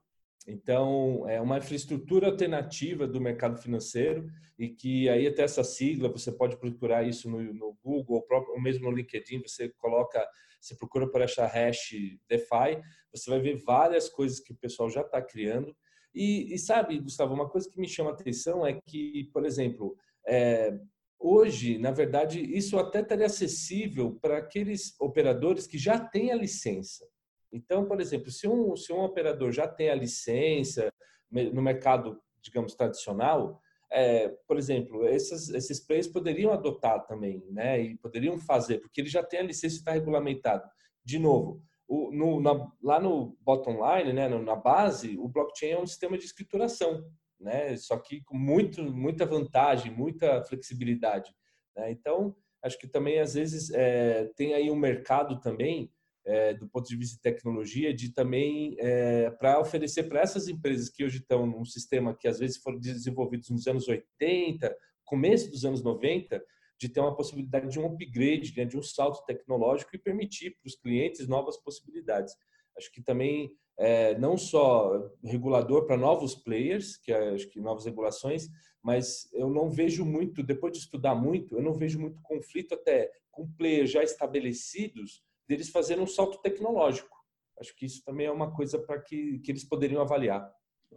Então, 0.47 1.29
é 1.29 1.41
uma 1.41 1.59
infraestrutura 1.59 2.27
alternativa 2.29 3.06
do 3.06 3.21
mercado 3.21 3.61
financeiro 3.61 4.27
e 4.59 4.69
que 4.69 5.09
aí 5.09 5.27
até 5.27 5.43
essa 5.43 5.62
sigla, 5.62 6.09
você 6.09 6.33
pode 6.33 6.56
procurar 6.56 7.06
isso 7.06 7.31
no, 7.31 7.41
no 7.53 7.77
Google 7.83 8.17
ou, 8.17 8.23
próprio, 8.23 8.55
ou 8.55 8.61
mesmo 8.61 8.91
no 8.91 8.97
LinkedIn, 8.97 9.43
você 9.43 9.69
coloca, 9.79 10.27
você 10.61 10.75
procura 10.75 11.09
por 11.09 11.21
essa 11.21 11.47
hash 11.47 11.93
DeFi, 12.29 12.81
você 13.12 13.31
vai 13.31 13.41
ver 13.41 13.56
várias 13.65 14.09
coisas 14.09 14.41
que 14.41 14.53
o 14.53 14.56
pessoal 14.56 14.91
já 14.91 15.03
está 15.03 15.23
criando. 15.23 15.77
E, 16.15 16.53
e, 16.53 16.59
sabe, 16.59 16.99
Gustavo, 16.99 17.33
uma 17.33 17.49
coisa 17.49 17.69
que 17.71 17.81
me 17.81 17.89
chama 17.89 18.11
a 18.11 18.13
atenção 18.15 18.67
é 18.67 18.79
que, 18.87 19.31
por 19.32 19.46
exemplo, 19.46 19.96
é, 20.27 20.79
Hoje, 21.25 21.79
na 21.79 21.93
verdade, 21.93 22.41
isso 22.41 22.77
até 22.77 23.01
estaria 23.01 23.27
acessível 23.27 24.19
para 24.20 24.39
aqueles 24.39 24.99
operadores 25.01 25.69
que 25.69 25.79
já 25.79 25.96
têm 25.96 26.32
a 26.32 26.37
licença. 26.37 27.06
Então, 27.53 27.85
por 27.85 28.01
exemplo, 28.01 28.31
se 28.31 28.49
um, 28.49 28.75
se 28.77 28.93
um 28.93 29.03
operador 29.03 29.53
já 29.53 29.69
tem 29.69 29.91
a 29.91 29.94
licença 29.94 30.93
no 31.31 31.63
mercado, 31.63 32.21
digamos, 32.41 32.75
tradicional, 32.75 33.61
é, 33.91 34.29
por 34.47 34.56
exemplo, 34.56 35.06
esses, 35.06 35.81
players 35.81 36.09
poderiam 36.09 36.53
adotar 36.53 37.06
também, 37.06 37.44
né? 37.51 37.81
E 37.81 37.97
poderiam 37.99 38.39
fazer, 38.39 38.79
porque 38.79 39.01
ele 39.01 39.09
já 39.09 39.23
tem 39.23 39.41
a 39.41 39.44
licença 39.44 39.77
e 39.77 39.79
está 39.79 39.93
regulamentado. 39.93 40.67
De 41.05 41.19
novo, 41.19 41.63
o, 41.87 42.11
no, 42.11 42.41
na, 42.41 42.73
lá 42.82 42.99
no 42.99 43.37
bottom 43.41 43.79
line, 43.87 44.13
né, 44.13 44.29
na 44.29 44.56
base, 44.56 45.19
o 45.19 45.29
blockchain 45.29 45.73
é 45.73 45.79
um 45.79 45.87
sistema 45.87 46.17
de 46.17 46.25
escrituração 46.25 47.05
né? 47.43 47.77
Só 47.77 47.99
que 47.99 48.23
com 48.23 48.37
muito, 48.37 48.82
muita 48.82 49.27
vantagem, 49.27 49.93
muita 49.93 50.43
flexibilidade. 50.44 51.35
Né? 51.77 51.91
Então, 51.91 52.35
acho 52.63 52.79
que 52.79 52.87
também 52.87 53.19
às 53.19 53.35
vezes 53.35 53.71
é, 53.71 54.31
tem 54.37 54.55
aí 54.55 54.71
um 54.71 54.77
mercado 54.77 55.41
também 55.41 55.92
é, 56.24 56.55
do 56.55 56.69
ponto 56.69 56.88
de 56.88 56.96
vista 56.96 57.17
de 57.17 57.22
tecnologia 57.22 57.93
de 57.93 58.12
também 58.12 58.76
é, 58.79 59.31
para 59.31 59.60
oferecer 59.60 60.05
para 60.05 60.20
essas 60.20 60.48
empresas 60.48 60.88
que 60.88 61.05
hoje 61.05 61.19
estão 61.19 61.46
num 61.46 61.64
sistema 61.64 62.14
que 62.14 62.29
às 62.29 62.38
vezes 62.38 62.58
foram 62.58 62.79
desenvolvidos 62.79 63.50
nos 63.50 63.67
anos 63.67 63.88
80, 63.88 64.74
começo 65.05 65.50
dos 65.50 65.64
anos 65.64 65.82
90, 65.82 66.43
de 66.79 66.88
ter 66.88 67.00
uma 67.00 67.14
possibilidade 67.14 67.70
de 67.70 67.79
um 67.79 67.86
upgrade, 67.86 68.55
né, 68.56 68.64
de 68.64 68.76
um 68.76 68.82
salto 68.82 69.24
tecnológico 69.24 69.94
e 69.94 69.98
permitir 69.98 70.56
para 70.56 70.69
os 70.69 70.76
clientes 70.76 71.29
novas 71.29 71.56
possibilidades. 71.56 72.34
Acho 72.76 72.91
que 72.93 73.02
também 73.02 73.52
é, 73.79 74.19
não 74.19 74.36
só 74.36 75.10
regulador 75.24 75.86
para 75.86 75.96
novos 75.96 76.34
players, 76.34 76.96
que 76.96 77.12
é, 77.12 77.31
acho 77.31 77.48
que 77.48 77.60
novas 77.60 77.84
regulações, 77.84 78.48
mas 78.82 79.29
eu 79.32 79.48
não 79.48 79.70
vejo 79.70 80.05
muito, 80.05 80.43
depois 80.43 80.72
de 80.72 80.81
estudar 80.81 81.14
muito, 81.14 81.56
eu 81.56 81.62
não 81.62 81.74
vejo 81.74 82.00
muito 82.00 82.20
conflito 82.22 82.74
até 82.74 83.10
com 83.31 83.50
players 83.52 83.91
já 83.91 84.02
estabelecidos 84.02 85.22
deles 85.53 85.71
fazerem 85.71 86.03
um 86.03 86.06
salto 86.06 86.39
tecnológico. 86.39 87.15
Acho 87.61 87.77
que 87.77 87.85
isso 87.85 88.03
também 88.05 88.27
é 88.27 88.32
uma 88.32 88.51
coisa 88.51 88.79
para 88.79 88.99
que, 88.99 89.39
que 89.41 89.53
eles 89.53 89.65
poderiam 89.65 90.01
avaliar. 90.01 90.51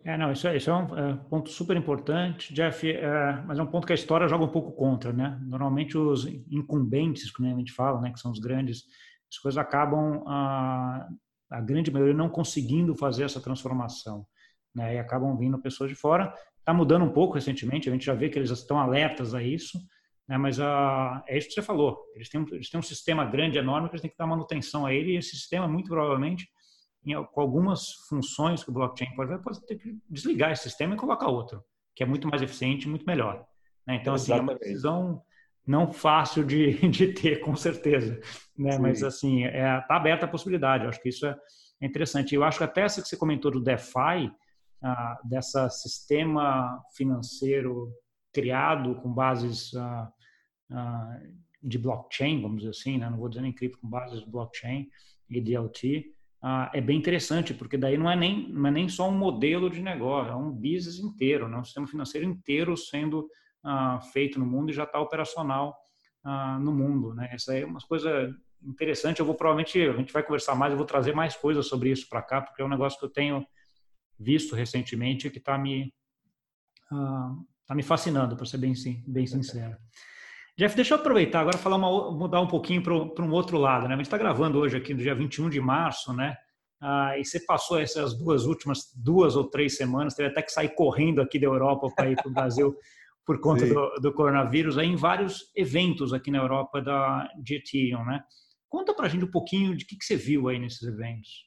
É, 0.04 0.18
não, 0.18 0.32
isso 0.32 0.48
é, 0.48 0.56
isso 0.56 0.70
é 0.70 0.74
um 0.74 0.98
é, 0.98 1.16
ponto 1.30 1.50
super 1.50 1.76
importante, 1.76 2.54
Jeff, 2.54 2.90
é, 2.90 3.44
mas 3.46 3.60
é 3.60 3.64
um 3.64 3.68
ponto 3.68 3.86
que 3.86 3.94
a 3.94 3.96
história 3.96 4.28
joga 4.28 4.44
um 4.44 4.52
pouco 4.52 4.72
contra, 4.74 5.12
né? 5.12 5.40
Normalmente 5.44 5.98
os 5.98 6.26
incumbentes, 6.50 7.32
como 7.32 7.48
a 7.48 7.58
gente 7.58 7.72
fala, 7.72 8.02
né, 8.02 8.12
que 8.12 8.20
são 8.20 8.32
os 8.32 8.40
grandes, 8.40 8.84
as 9.30 9.38
coisas 9.38 9.58
acabam 9.58 10.24
ah, 10.28 11.08
a 11.50 11.62
grande 11.62 11.92
maioria 11.92 12.14
não 12.14 12.30
conseguindo 12.30 12.96
fazer 12.96 13.24
essa 13.24 13.42
transformação. 13.42 14.26
Né, 14.74 14.96
e 14.96 15.00
acabam 15.00 15.38
vindo 15.38 15.58
pessoas 15.62 15.90
de 15.90 15.96
fora. 15.96 16.34
Está 16.60 16.74
mudando 16.74 17.06
um 17.06 17.14
pouco 17.14 17.36
recentemente, 17.36 17.88
a 17.88 17.92
gente 17.94 18.06
já 18.06 18.14
vê 18.14 18.28
que 18.28 18.38
eles 18.38 18.50
estão 18.50 18.78
alertas 18.78 19.34
a 19.34 19.42
isso, 19.42 19.80
né? 20.27 20.38
mas 20.38 20.60
a, 20.60 21.24
é 21.27 21.38
isso 21.38 21.48
que 21.48 21.53
você 21.53 21.62
falou. 21.62 22.03
Eles 22.15 22.29
têm, 22.29 22.46
eles 22.51 22.70
têm 22.70 22.79
um 22.79 22.84
sistema 22.84 23.25
grande, 23.25 23.58
enorme, 23.58 23.88
que 23.88 23.94
eles 23.96 24.01
têm 24.01 24.12
que 24.12 24.17
dar 24.17 24.27
manutenção 24.27 24.86
a 24.86 24.94
ele, 24.94 25.13
e 25.13 25.17
esse 25.17 25.32
sistema, 25.32 25.67
muito 25.67 25.89
provavelmente, 25.89 26.48
em, 27.05 27.13
com 27.24 27.41
algumas 27.41 27.91
funções 28.10 28.63
que 28.63 28.70
o 28.70 28.74
blockchain 28.74 29.15
pode 29.15 29.38
pode 29.41 29.65
ter 29.65 29.77
que 29.77 29.98
desligar 30.10 30.51
esse 30.51 30.63
sistema 30.63 30.96
e 30.96 30.98
colocar 30.98 31.27
outro, 31.27 31.63
que 31.96 32.03
é 32.03 32.05
muito 32.05 32.27
mais 32.27 32.41
eficiente 32.41 32.86
e 32.86 32.89
muito 32.89 33.05
melhor. 33.05 33.46
Né? 33.88 33.96
Então, 33.96 34.13
assim, 34.13 34.34
é 34.34 34.41
uma 34.41 34.55
decisão 34.55 35.22
não 35.65 35.91
fácil 35.91 36.44
de, 36.44 36.74
de 36.89 37.13
ter, 37.13 37.39
com 37.41 37.55
certeza. 37.55 38.20
Né? 38.58 38.77
Mas, 38.77 39.03
assim, 39.03 39.46
está 39.46 39.58
é, 39.58 39.82
tá 39.82 39.96
aberta 39.96 40.25
a 40.25 40.29
possibilidade. 40.29 40.84
Eu 40.84 40.89
acho 40.89 41.01
que 41.01 41.10
isso 41.10 41.25
é 41.25 41.36
interessante. 41.82 42.34
Eu 42.34 42.44
acho 42.44 42.58
que 42.58 42.63
até 42.63 42.82
essa 42.82 43.01
que 43.01 43.08
você 43.08 43.17
comentou 43.17 43.51
do 43.51 43.62
DeFi, 43.62 44.32
ah, 44.84 45.20
dessa 45.24 45.70
sistema 45.70 46.82
financeiro 46.96 47.91
criado 48.34 48.96
com 48.96 49.12
bases 49.12 49.74
ah, 49.75 49.82
ah, 49.82 50.12
de 51.62 51.78
blockchain, 51.80 52.42
vamos 52.42 52.58
dizer 52.58 52.72
assim, 52.72 52.98
né? 52.98 53.10
não 53.10 53.18
vou 53.18 53.30
dizer 53.30 53.42
nem 53.42 53.52
cripto, 53.52 53.80
com 53.80 53.90
bases 53.90 54.24
de 54.24 54.30
blockchain 54.30 54.88
e 55.30 55.42
DLT, 55.42 56.16
ah, 56.48 56.70
é 56.76 56.80
bem 56.80 57.00
interessante, 57.00 57.56
porque 57.56 57.76
daí 57.76 57.98
não 57.98 58.10
é, 58.10 58.16
nem, 58.16 58.48
não 58.50 58.68
é 58.68 58.72
nem 58.72 58.88
só 58.88 59.10
um 59.10 59.18
modelo 59.18 59.68
de 59.68 59.82
negócio, 59.82 60.32
é 60.32 60.36
um 60.36 60.52
business 60.52 61.00
inteiro, 61.00 61.50
né? 61.50 61.58
um 61.58 61.64
sistema 61.64 61.88
financeiro 61.88 62.24
inteiro 62.24 62.78
sendo 62.78 63.28
ah, 63.64 64.00
feito 64.14 64.38
no 64.38 64.46
mundo 64.46 64.70
e 64.70 64.74
já 64.74 64.84
está 64.84 65.00
operacional 65.00 65.76
ah, 66.24 66.60
no 66.60 66.72
mundo. 66.72 67.16
Né? 67.16 67.30
Essa 67.32 67.58
é 67.58 67.66
uma 67.66 67.80
coisa 67.80 68.32
interessante. 68.62 69.20
Eu 69.20 69.26
vou 69.26 69.34
provavelmente, 69.34 69.82
a 69.82 69.94
gente 69.94 70.14
vai 70.14 70.22
conversar 70.22 70.54
mais, 70.54 70.72
eu 70.72 70.78
vou 70.78 70.86
trazer 70.86 71.16
mais 71.16 71.36
coisas 71.36 71.66
sobre 71.66 71.90
isso 71.90 72.08
para 72.08 72.22
cá, 72.22 72.42
porque 72.42 72.62
é 72.62 72.66
um 72.66 72.70
negócio 72.70 73.00
que 73.00 73.06
eu 73.06 73.10
tenho 73.10 73.44
visto 74.20 74.56
recentemente 74.56 75.32
que 75.32 75.40
está 75.40 75.58
me, 75.58 75.92
tá 77.66 77.74
me 77.74 77.82
fascinando, 77.82 78.38
para 78.38 78.46
ser 78.46 78.60
bem, 78.60 78.74
bem 79.08 79.26
sincero. 79.26 79.76
Jeff, 80.58 80.74
deixa 80.74 80.94
eu 80.94 81.00
aproveitar 81.00 81.42
agora 81.42 81.58
falar 81.58 81.76
uma, 81.76 82.12
mudar 82.12 82.40
um 82.40 82.48
pouquinho 82.48 82.82
para 82.82 82.94
um 82.94 83.32
outro 83.32 83.58
lado. 83.58 83.88
Né? 83.88 83.94
A 83.94 83.98
gente 83.98 84.06
está 84.06 84.18
gravando 84.18 84.58
hoje 84.60 84.78
aqui 84.78 84.94
no 84.94 85.02
dia 85.02 85.14
21 85.14 85.50
de 85.50 85.60
março, 85.60 86.14
né? 86.14 86.36
Ah, 86.82 87.18
e 87.18 87.26
você 87.26 87.40
passou 87.40 87.80
essas 87.80 88.18
duas 88.18 88.46
últimas 88.46 88.92
duas 88.96 89.36
ou 89.36 89.50
três 89.50 89.76
semanas, 89.76 90.14
teve 90.14 90.30
até 90.30 90.42
que 90.42 90.52
sair 90.52 90.70
correndo 90.76 91.22
aqui 91.22 91.40
da 91.40 91.48
Europa 91.48 91.90
para 91.96 92.10
ir 92.10 92.16
para 92.16 92.30
o 92.30 92.34
Brasil 92.34 92.76
por 93.26 93.40
conta 93.40 93.66
do, 93.66 93.96
do, 94.02 94.14
coronavírus, 94.14 94.78
aí 94.78 94.88
em 94.88 94.96
vários 94.96 95.52
eventos 95.56 96.14
aqui 96.14 96.30
na 96.30 96.38
Europa 96.38 96.82
da, 96.82 97.28
de 97.42 97.56
Ethereum, 97.56 98.06
né? 98.06 98.24
Conta 98.70 98.94
para 98.94 99.08
a 99.08 99.10
gente 99.10 99.26
um 99.26 99.32
pouquinho 99.32 99.76
de 99.76 99.86
que, 99.86 99.98
que 99.98 100.06
você 100.06 100.16
viu 100.16 100.48
aí 100.48 100.60
nesses 100.60 100.84
eventos. 100.84 101.46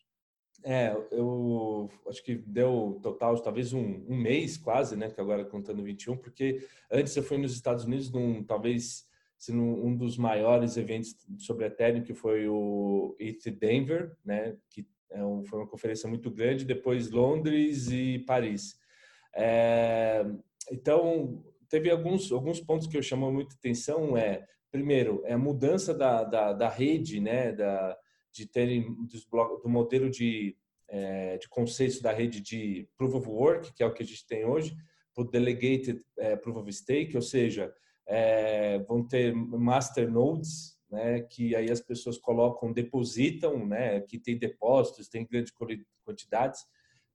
É, 0.65 0.95
eu 1.13 1.89
acho 2.09 2.23
que 2.23 2.35
deu 2.35 2.99
total, 3.03 3.39
talvez 3.41 3.73
um, 3.73 4.05
um, 4.09 4.17
mês 4.17 4.57
quase, 4.57 4.97
né? 4.97 5.09
Que 5.09 5.21
agora 5.21 5.45
contando 5.45 5.83
21, 5.83 6.17
porque 6.17 6.67
antes 6.91 7.17
eu 7.17 7.23
fui 7.23 7.39
nos 7.39 7.55
Estados 7.55 7.85
Unidos 7.85 8.11
num, 8.11 8.43
talvez, 8.43 9.07
se 9.39 9.53
um 9.53 9.97
dos 9.97 10.19
maiores 10.19 10.77
eventos 10.77 11.17
sobre 11.39 11.67
Ethereum, 11.67 12.03
que 12.03 12.13
foi 12.13 12.49
o 12.49 13.15
ETH 13.19 13.51
Denver, 13.51 14.17
né? 14.25 14.57
Que 14.69 14.87
é 15.11 15.25
um, 15.25 15.45
foi 15.45 15.61
uma 15.61 15.69
conferência 15.69 16.09
muito 16.09 16.31
grande, 16.31 16.65
depois 16.65 17.11
Londres 17.11 17.91
e 17.91 18.19
Paris. 18.21 18.77
É, 19.35 20.27
então, 20.71 21.43
teve 21.69 21.91
alguns, 21.91 22.33
alguns 22.33 22.61
pontos 22.61 22.87
que 22.87 22.97
eu 22.97 23.03
chamou 23.03 23.33
muita 23.33 23.55
atenção, 23.55 24.17
é, 24.17 24.45
primeiro, 24.71 25.23
é 25.25 25.35
a 25.35 25.39
mudança 25.39 25.95
da, 25.95 26.25
da, 26.25 26.53
da 26.53 26.69
rede, 26.69 27.21
né? 27.21 27.53
Da, 27.53 27.97
de 28.39 28.47
terem 28.47 28.95
do 29.63 29.69
modelo 29.69 30.09
de, 30.09 30.57
é, 30.89 31.37
de 31.39 31.49
conceito 31.49 32.01
da 32.01 32.13
rede 32.13 32.41
de 32.41 32.89
Proof 32.97 33.15
of 33.15 33.29
Work, 33.29 33.73
que 33.75 33.83
é 33.83 33.87
o 33.87 33.93
que 33.93 34.03
a 34.03 34.07
gente 34.07 34.25
tem 34.27 34.45
hoje, 34.45 34.77
para 35.13 35.23
o 35.23 35.29
Delegated 35.29 36.01
é, 36.17 36.37
Proof 36.37 36.59
of 36.59 36.73
Stake, 36.73 37.17
ou 37.17 37.23
seja, 37.23 37.75
é, 38.07 38.79
vão 38.81 39.07
ter 39.07 39.35
master 39.35 40.11
nodes, 40.11 40.79
né, 40.89 41.21
que 41.21 41.55
aí 41.55 41.71
as 41.71 41.81
pessoas 41.81 42.17
colocam, 42.17 42.73
depositam, 42.73 43.67
né, 43.67 44.01
que 44.03 44.19
tem 44.19 44.39
depósitos, 44.39 45.09
tem 45.09 45.27
grandes 45.27 45.53
quantidades 46.05 46.65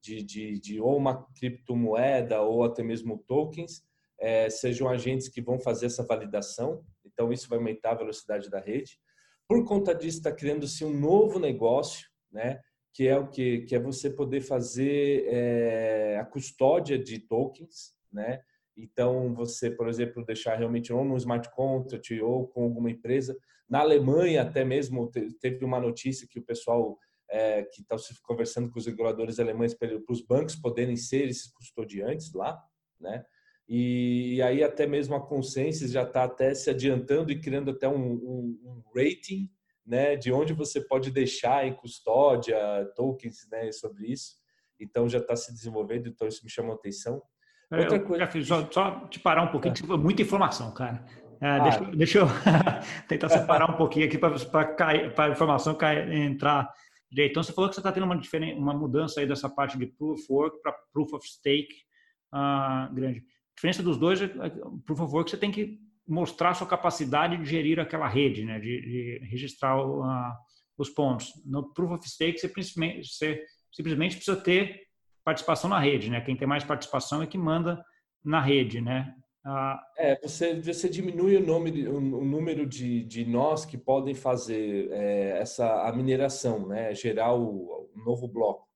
de, 0.02 0.22
de, 0.22 0.60
de 0.60 0.82
ou 0.82 0.98
uma 0.98 1.26
criptomoeda 1.34 2.42
ou 2.42 2.64
até 2.64 2.84
mesmo 2.84 3.24
tokens, 3.26 3.82
é, 4.20 4.50
sejam 4.50 4.90
agentes 4.90 5.30
que 5.30 5.42
vão 5.42 5.58
fazer 5.58 5.86
essa 5.86 6.04
validação. 6.04 6.86
Então, 7.06 7.32
isso 7.32 7.50
vai 7.50 7.58
aumentar 7.58 7.92
a 7.92 7.96
velocidade 7.96 8.50
da 8.50 8.60
rede. 8.60 9.00
Por 9.48 9.66
conta 9.66 9.94
disso, 9.94 10.18
está 10.18 10.32
criando-se 10.32 10.84
um 10.84 10.98
novo 10.98 11.40
negócio, 11.40 12.08
né? 12.32 12.62
que 12.94 13.08
é 13.08 13.18
o 13.18 13.28
que, 13.28 13.62
que 13.62 13.76
é 13.76 13.80
você 13.80 14.10
poder 14.10 14.42
fazer 14.42 15.26
é, 15.28 16.20
a 16.20 16.26
custódia 16.26 16.98
de 16.98 17.20
tokens, 17.20 17.96
né? 18.12 18.42
Então, 18.78 19.34
você, 19.34 19.70
por 19.70 19.88
exemplo, 19.88 20.26
deixar 20.26 20.56
realmente 20.56 20.94
ou 20.94 21.04
no 21.04 21.18
smart 21.18 21.50
contract 21.52 22.20
ou 22.22 22.48
com 22.48 22.64
alguma 22.64 22.90
empresa. 22.90 23.38
Na 23.68 23.80
Alemanha, 23.80 24.44
até 24.44 24.64
mesmo, 24.64 25.12
teve 25.40 25.66
uma 25.66 25.80
notícia 25.80 26.28
que 26.30 26.40
o 26.40 26.44
pessoal 26.44 26.98
é, 27.30 27.64
que 27.64 27.82
está 27.82 27.96
conversando 28.24 28.70
com 28.70 28.78
os 28.78 28.86
reguladores 28.86 29.40
alemães 29.40 29.74
para 29.74 30.00
os 30.10 30.22
bancos 30.22 30.56
poderem 30.56 30.96
ser 30.96 31.28
esses 31.28 31.52
custodiantes 31.52 32.32
lá, 32.34 32.64
né? 33.00 33.26
E 33.68 34.42
aí 34.42 34.64
até 34.64 34.86
mesmo 34.86 35.16
a 35.16 35.26
Consensus 35.26 35.92
já 35.92 36.04
está 36.04 36.24
até 36.26 36.54
se 36.54 36.70
adiantando 36.70 37.32
e 37.32 37.40
criando 37.40 37.72
até 37.72 37.88
um, 37.88 38.14
um, 38.14 38.60
um, 38.64 38.84
rating, 38.96 39.50
né, 39.86 40.16
de 40.16 40.32
onde 40.32 40.54
você 40.54 40.82
pode 40.82 41.12
deixar 41.12 41.66
em 41.66 41.74
custódia 41.74 42.58
tokens, 42.96 43.48
né, 43.52 43.72
sobre 43.72 44.08
isso. 44.08 44.36
Então 44.80 45.08
já 45.08 45.20
está 45.20 45.36
se 45.36 45.54
desenvolvendo, 45.54 46.08
então 46.08 46.28
isso 46.28 46.44
me 46.44 46.50
chamou 46.50 46.74
a 46.74 46.76
atenção. 46.76 47.22
É, 47.72 47.80
Outra 47.80 47.98
eu, 47.98 48.06
coisa, 48.06 48.28
fiz, 48.28 48.48
só, 48.48 48.70
só, 48.70 49.08
te 49.08 49.20
parar 49.20 49.44
um 49.44 49.52
pouquinho, 49.52 49.74
é. 49.94 49.98
muita 49.98 50.22
informação, 50.22 50.74
cara. 50.74 51.06
É, 51.42 51.48
ah, 51.48 51.60
deixa, 51.60 51.80
deixa, 51.96 52.20
eu 52.20 52.28
tentar 53.08 53.30
separar 53.30 53.70
um 53.70 53.76
pouquinho 53.76 54.06
aqui 54.06 54.18
para 54.18 54.34
a 55.26 55.30
informação 55.30 55.76
cair, 55.76 56.10
entrar 56.14 56.72
direito. 57.12 57.32
Então, 57.32 57.44
você 57.44 57.54
falou 57.54 57.70
que 57.70 57.76
você 57.76 57.82
está 57.82 57.92
tendo 57.92 58.06
uma, 58.06 58.20
uma 58.56 58.74
mudança 58.74 59.20
aí 59.20 59.28
dessa 59.28 59.50
parte 59.50 59.78
de 59.78 59.86
Proof 59.86 60.20
of 60.20 60.28
Work 60.30 60.62
para 60.62 60.74
Proof 60.94 61.14
of 61.14 61.28
Stake 61.28 61.74
uh, 62.34 62.94
grande. 62.94 63.24
A 63.54 63.56
diferença 63.56 63.84
dos 63.84 63.98
dois 63.98 64.22
é, 64.22 64.26
é, 64.26 64.50
por 64.86 64.98
favor, 64.98 65.24
que 65.24 65.32
você 65.32 65.38
tem 65.38 65.52
que 65.52 65.80
mostrar 66.08 66.54
sua 66.54 66.68
capacidade 66.68 67.38
de 67.38 67.46
gerir 67.46 67.80
aquela 67.80 68.08
rede, 68.08 68.44
né? 68.44 68.60
de, 68.60 68.82
de 68.82 69.28
registrar 69.30 69.80
uh, 69.80 70.34
os 70.78 70.90
pontos. 70.90 71.32
No 71.46 71.74
Proof 71.74 71.92
of 71.94 72.10
Stake, 72.10 72.40
você, 72.40 72.48
você 72.48 73.44
simplesmente 73.72 74.16
precisa 74.16 74.36
ter 74.36 74.82
participação 75.24 75.70
na 75.70 75.80
rede. 75.80 76.10
Né? 76.10 76.20
Quem 76.22 76.36
tem 76.36 76.48
mais 76.48 76.64
participação 76.64 77.22
é 77.22 77.28
que 77.28 77.38
manda 77.38 77.84
na 78.24 78.42
rede. 78.42 78.82
Né? 78.82 79.16
Uh, 79.46 79.80
é, 79.98 80.20
você, 80.22 80.60
você 80.60 80.90
diminui 80.90 81.38
o, 81.38 81.46
nome, 81.46 81.88
o, 81.88 81.98
o 81.98 82.26
número 82.26 82.66
de, 82.66 83.04
de 83.04 83.26
nós 83.26 83.66
que 83.66 83.78
podem 83.78 84.14
fazer 84.14 84.90
é, 84.92 85.38
essa 85.40 85.88
a 85.88 85.94
mineração, 85.94 86.68
né? 86.68 86.94
gerar 86.94 87.34
o, 87.34 87.90
o 87.96 88.00
novo 88.04 88.28
bloco. 88.28 88.73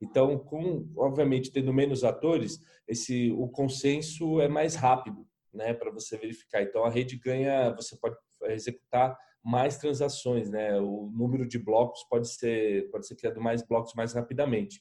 Então, 0.00 0.38
com 0.38 0.88
obviamente 0.96 1.50
tendo 1.50 1.72
menos 1.72 2.04
atores, 2.04 2.60
esse 2.86 3.32
o 3.32 3.48
consenso 3.48 4.40
é 4.40 4.48
mais 4.48 4.74
rápido, 4.74 5.26
né, 5.52 5.74
para 5.74 5.90
você 5.90 6.16
verificar. 6.16 6.62
Então 6.62 6.84
a 6.84 6.90
rede 6.90 7.16
ganha, 7.16 7.70
você 7.74 7.96
pode 7.96 8.16
executar 8.44 9.18
mais 9.42 9.78
transações, 9.78 10.50
né? 10.50 10.78
O 10.80 11.10
número 11.14 11.46
de 11.46 11.58
blocos 11.58 12.04
pode 12.04 12.28
ser 12.28 12.90
pode 12.90 13.06
ser 13.06 13.16
criado 13.16 13.40
mais 13.40 13.62
blocos 13.66 13.94
mais 13.94 14.12
rapidamente. 14.12 14.80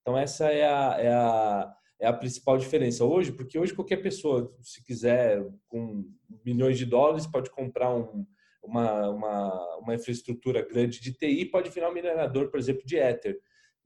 Então 0.00 0.16
essa 0.16 0.50
é 0.50 0.66
a, 0.66 0.96
é 0.98 1.12
a 1.12 1.74
é 2.00 2.06
a 2.06 2.12
principal 2.12 2.56
diferença 2.56 3.04
hoje, 3.04 3.32
porque 3.32 3.58
hoje 3.58 3.74
qualquer 3.74 3.96
pessoa, 3.96 4.54
se 4.62 4.84
quiser, 4.84 5.44
com 5.66 6.04
milhões 6.44 6.78
de 6.78 6.86
dólares, 6.86 7.26
pode 7.26 7.50
comprar 7.50 7.92
um, 7.92 8.24
uma, 8.62 9.08
uma, 9.10 9.78
uma 9.78 9.94
infraestrutura 9.96 10.62
grande 10.62 11.00
de 11.00 11.12
TI, 11.12 11.46
pode 11.46 11.70
virar 11.70 11.90
um 11.90 11.94
minerador, 11.94 12.50
por 12.50 12.60
exemplo, 12.60 12.86
de 12.86 12.96
Ether 12.96 13.36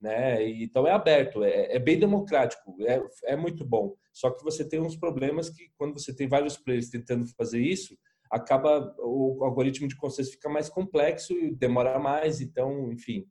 né? 0.02 0.44
Então 0.50 0.86
é 0.86 0.90
aberto, 0.90 1.44
é, 1.44 1.76
é 1.76 1.78
bem 1.78 1.98
democrático, 1.98 2.76
é, 2.80 3.00
é, 3.24 3.36
muito 3.36 3.64
bom. 3.64 3.94
Só 4.12 4.30
que 4.30 4.42
você 4.42 4.68
tem 4.68 4.80
uns 4.80 4.96
problemas 4.96 5.48
que 5.48 5.70
quando 5.78 5.98
você 5.98 6.14
tem 6.14 6.26
vários 6.26 6.56
players 6.56 6.90
tentando 6.90 7.24
fazer 7.36 7.60
isso, 7.60 7.96
acaba 8.30 8.94
o 8.98 9.44
algoritmo 9.44 9.86
de 9.86 9.96
consenso 9.96 10.32
fica 10.32 10.48
mais 10.48 10.68
complexo 10.68 11.32
e 11.34 11.54
demora 11.54 11.98
mais. 11.98 12.40
Então, 12.40 12.92
enfim, 12.92 13.26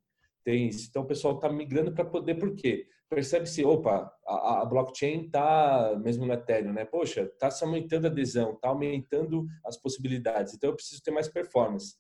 tem 0.46 0.70
isso. 0.70 0.88
Então 0.90 1.02
o 1.02 1.08
pessoal 1.08 1.36
está 1.36 1.52
migrando 1.52 1.92
para 1.92 2.06
poder, 2.06 2.36
por 2.36 2.56
quê? 2.56 2.88
Percebe-se, 3.10 3.66
opa, 3.66 4.10
a, 4.26 4.62
a 4.62 4.66
blockchain 4.66 5.26
está, 5.26 6.00
mesmo 6.02 6.26
no 6.26 6.32
Ethereum, 6.32 6.72
né? 6.72 6.86
Poxa, 6.86 7.24
está 7.24 7.50
aumentando 7.64 8.06
a 8.06 8.10
adesão, 8.10 8.54
está 8.54 8.70
aumentando 8.70 9.46
as 9.66 9.76
possibilidades. 9.76 10.54
Então 10.54 10.70
eu 10.70 10.76
preciso 10.76 11.04
ter 11.04 11.12
mais 11.12 11.28
performance. 11.28 11.98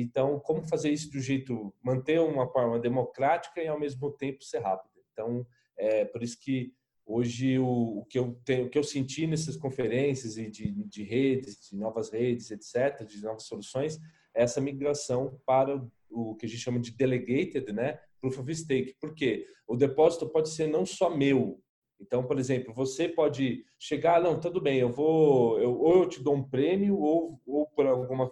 Então, 0.00 0.40
como 0.40 0.62
fazer 0.64 0.90
isso 0.90 1.10
do 1.10 1.20
jeito, 1.20 1.72
manter 1.80 2.20
uma 2.20 2.48
forma 2.48 2.80
democrática 2.80 3.62
e 3.62 3.68
ao 3.68 3.78
mesmo 3.78 4.10
tempo 4.10 4.42
ser 4.42 4.58
rápido. 4.58 4.92
Então, 5.12 5.46
é 5.76 6.04
por 6.04 6.20
isso 6.20 6.36
que 6.40 6.74
hoje 7.06 7.58
o, 7.60 8.00
o 8.00 8.04
que 8.06 8.18
eu 8.18 8.36
tenho, 8.44 8.66
o 8.66 8.70
que 8.70 8.78
eu 8.78 8.82
senti 8.82 9.24
nessas 9.26 9.56
conferências 9.56 10.36
e 10.36 10.50
de, 10.50 10.72
de 10.72 11.02
redes, 11.04 11.68
de 11.70 11.76
novas 11.76 12.10
redes, 12.10 12.50
etc, 12.50 13.06
de 13.06 13.22
novas 13.22 13.44
soluções, 13.44 14.00
é 14.34 14.42
essa 14.42 14.60
migração 14.60 15.40
para 15.46 15.80
o 16.10 16.34
que 16.34 16.46
a 16.46 16.48
gente 16.48 16.60
chama 16.60 16.80
de 16.80 16.90
delegated, 16.90 17.72
né, 17.72 18.00
proof 18.20 18.38
of 18.38 18.54
stake. 18.54 18.96
Por 19.00 19.14
quê? 19.14 19.46
O 19.66 19.76
depósito 19.76 20.28
pode 20.28 20.48
ser 20.48 20.66
não 20.66 20.84
só 20.84 21.14
meu, 21.14 21.60
Então, 22.00 22.26
por 22.26 22.38
exemplo, 22.38 22.74
você 22.74 23.08
pode 23.08 23.64
chegar, 23.78 24.20
não, 24.20 24.40
tudo 24.40 24.60
bem, 24.60 24.78
eu 24.78 24.90
vou, 24.90 25.60
eu, 25.60 25.78
ou 25.78 26.02
eu 26.02 26.08
te 26.08 26.22
dou 26.22 26.34
um 26.34 26.42
prêmio, 26.42 26.98
ou, 26.98 27.40
ou 27.46 27.66
por 27.68 27.86
alguma, 27.86 28.30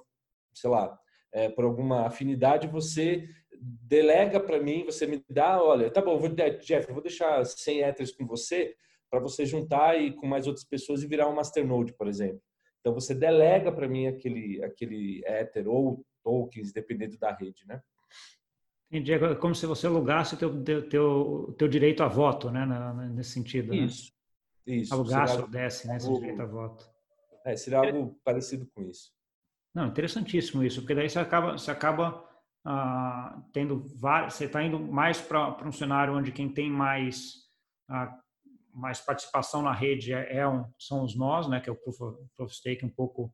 sei 0.52 0.68
lá, 0.68 0.98
é, 1.32 1.48
por 1.48 1.64
alguma 1.64 2.06
afinidade, 2.06 2.66
você 2.68 3.28
delega 3.60 4.40
para 4.40 4.60
mim, 4.60 4.84
você 4.84 5.06
me 5.06 5.24
dá, 5.28 5.62
olha, 5.62 5.90
tá 5.90 6.00
bom, 6.00 6.18
vou, 6.18 6.28
Jeff, 6.28 6.88
eu 6.88 6.94
vou 6.94 7.02
deixar 7.02 7.44
100 7.44 7.80
Ethers 7.80 8.12
com 8.12 8.26
você, 8.26 8.74
para 9.10 9.20
você 9.20 9.44
juntar 9.44 10.00
e 10.00 10.12
com 10.12 10.26
mais 10.26 10.46
outras 10.46 10.64
pessoas 10.64 11.02
e 11.02 11.06
virar 11.06 11.28
um 11.28 11.34
masternode, 11.34 11.92
por 11.92 12.08
exemplo. 12.08 12.40
Então 12.80 12.92
você 12.92 13.14
delega 13.14 13.70
para 13.70 13.86
mim 13.86 14.06
aquele 14.06 14.62
aquele 14.64 15.22
Ether 15.24 15.68
ou 15.68 16.04
tokens, 16.24 16.72
dependendo 16.72 17.16
da 17.18 17.32
rede, 17.32 17.64
né? 17.66 17.80
Entendi. 18.90 19.12
É 19.12 19.34
como 19.36 19.54
se 19.54 19.66
você 19.66 19.86
alugasse 19.86 20.34
o 20.34 20.38
teu, 20.38 20.62
teu, 20.64 20.88
teu, 20.88 21.54
teu 21.56 21.68
direito 21.68 22.02
a 22.02 22.08
voto, 22.08 22.50
né? 22.50 22.66
Nesse 23.14 23.30
sentido. 23.30 23.74
Isso. 23.74 24.12
Né? 24.66 24.76
Isso. 24.76 24.92
Alugasse 24.92 25.40
ou 25.40 25.48
desse, 25.48 25.86
né? 25.86 25.96
Esse 25.96 26.12
direito 26.12 26.42
a 26.42 26.46
voto. 26.46 26.90
É, 27.44 27.56
seria 27.56 27.78
algo 27.78 28.18
parecido 28.24 28.66
com 28.74 28.82
isso. 28.82 29.12
Não, 29.74 29.86
interessantíssimo 29.86 30.62
isso, 30.62 30.80
porque 30.80 30.94
daí 30.94 31.08
você 31.08 31.18
acaba, 31.18 31.52
você 31.52 31.70
acaba 31.70 32.24
ah, 32.64 33.42
tendo 33.52 33.82
vários, 33.98 34.34
você 34.34 34.44
está 34.44 34.62
indo 34.62 34.78
mais 34.78 35.20
para 35.20 35.66
um 35.66 35.72
cenário 35.72 36.14
onde 36.14 36.30
quem 36.30 36.48
tem 36.48 36.70
mais 36.70 37.42
ah, 37.88 38.18
mais 38.74 39.00
participação 39.00 39.62
na 39.62 39.72
rede 39.72 40.12
é, 40.12 40.38
é 40.38 40.48
um, 40.48 40.64
são 40.78 41.04
os 41.04 41.14
nós, 41.14 41.48
né, 41.48 41.60
que 41.60 41.68
é 41.68 41.72
o 41.72 41.76
Proof 41.76 42.00
of, 42.00 42.18
Proof 42.36 42.50
of 42.50 42.54
Stake, 42.54 42.84
um 42.84 42.90
pouco 42.90 43.32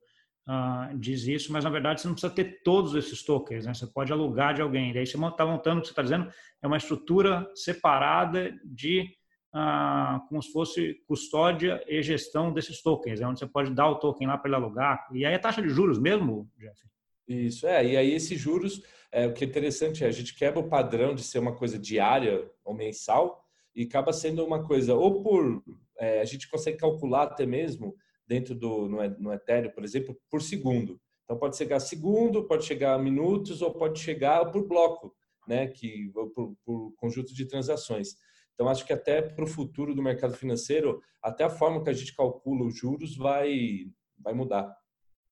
uh, 0.48 0.98
diz 0.98 1.26
isso, 1.26 1.52
mas 1.52 1.64
na 1.64 1.70
verdade 1.70 2.00
você 2.00 2.08
não 2.08 2.14
precisa 2.14 2.34
ter 2.34 2.62
todos 2.62 2.94
esses 2.94 3.22
tokens, 3.22 3.64
né, 3.64 3.72
você 3.72 3.86
pode 3.86 4.12
alugar 4.12 4.54
de 4.54 4.62
alguém. 4.62 4.92
Daí 4.92 5.06
você 5.06 5.16
está 5.16 5.46
montando, 5.46 5.78
o 5.78 5.80
que 5.80 5.88
você 5.88 5.92
está 5.92 6.02
dizendo, 6.02 6.30
é 6.60 6.66
uma 6.66 6.76
estrutura 6.76 7.48
separada 7.54 8.52
de, 8.64 9.08
uh, 9.54 10.26
como 10.28 10.42
se 10.42 10.52
fosse 10.52 10.94
custódia 11.06 11.82
e 11.86 12.02
gestão 12.02 12.52
desses 12.52 12.82
tokens, 12.82 13.20
é 13.20 13.26
onde 13.26 13.38
você 13.38 13.46
pode 13.46 13.74
dar 13.74 13.88
o 13.88 13.96
token 13.96 14.26
lá 14.26 14.38
para 14.38 14.48
ele 14.48 14.56
alugar. 14.56 15.08
E 15.12 15.24
aí 15.24 15.34
a 15.34 15.38
taxa 15.38 15.62
de 15.62 15.68
juros 15.68 15.98
mesmo, 15.98 16.50
Jeff? 16.58 16.78
Isso, 17.26 17.66
é, 17.66 17.84
e 17.84 17.96
aí 17.96 18.12
esses 18.12 18.40
juros, 18.40 18.82
é, 19.12 19.26
o 19.26 19.34
que 19.34 19.44
é 19.44 19.46
interessante 19.46 20.02
é 20.02 20.06
a 20.06 20.10
gente 20.10 20.34
quebra 20.34 20.60
o 20.60 20.68
padrão 20.68 21.14
de 21.14 21.22
ser 21.22 21.38
uma 21.38 21.54
coisa 21.54 21.78
diária 21.78 22.50
ou 22.64 22.74
mensal, 22.74 23.44
e 23.74 23.84
acaba 23.84 24.12
sendo 24.12 24.44
uma 24.44 24.66
coisa, 24.66 24.94
ou 24.94 25.22
por. 25.22 25.62
É, 25.98 26.20
a 26.20 26.24
gente 26.24 26.50
consegue 26.50 26.78
calcular 26.78 27.24
até 27.24 27.46
mesmo 27.46 27.94
dentro 28.26 28.54
do 28.54 28.88
no, 28.88 29.08
no 29.18 29.32
Ethereum, 29.32 29.70
por 29.70 29.84
exemplo, 29.84 30.18
por 30.30 30.42
segundo. 30.42 31.00
Então 31.24 31.38
pode 31.38 31.56
chegar 31.56 31.76
a 31.76 31.80
segundo, 31.80 32.44
pode 32.44 32.64
chegar 32.64 32.94
a 32.94 32.98
minutos 32.98 33.62
ou 33.62 33.72
pode 33.72 34.00
chegar 34.00 34.50
por 34.50 34.66
bloco, 34.66 35.14
né? 35.46 35.68
Que 35.68 36.10
por, 36.34 36.56
por 36.64 36.92
conjunto 36.96 37.34
de 37.34 37.46
transações. 37.46 38.16
Então 38.58 38.68
acho 38.68 38.84
que 38.84 38.92
até 38.92 39.22
para 39.22 39.44
o 39.44 39.48
futuro 39.48 39.94
do 39.94 40.02
mercado 40.02 40.34
financeiro, 40.34 41.00
até 41.22 41.44
a 41.44 41.50
forma 41.50 41.84
que 41.84 41.90
a 41.90 41.92
gente 41.92 42.16
calcula 42.16 42.66
os 42.66 42.76
juros 42.76 43.16
vai 43.16 43.86
vai 44.18 44.34
mudar. 44.34 44.76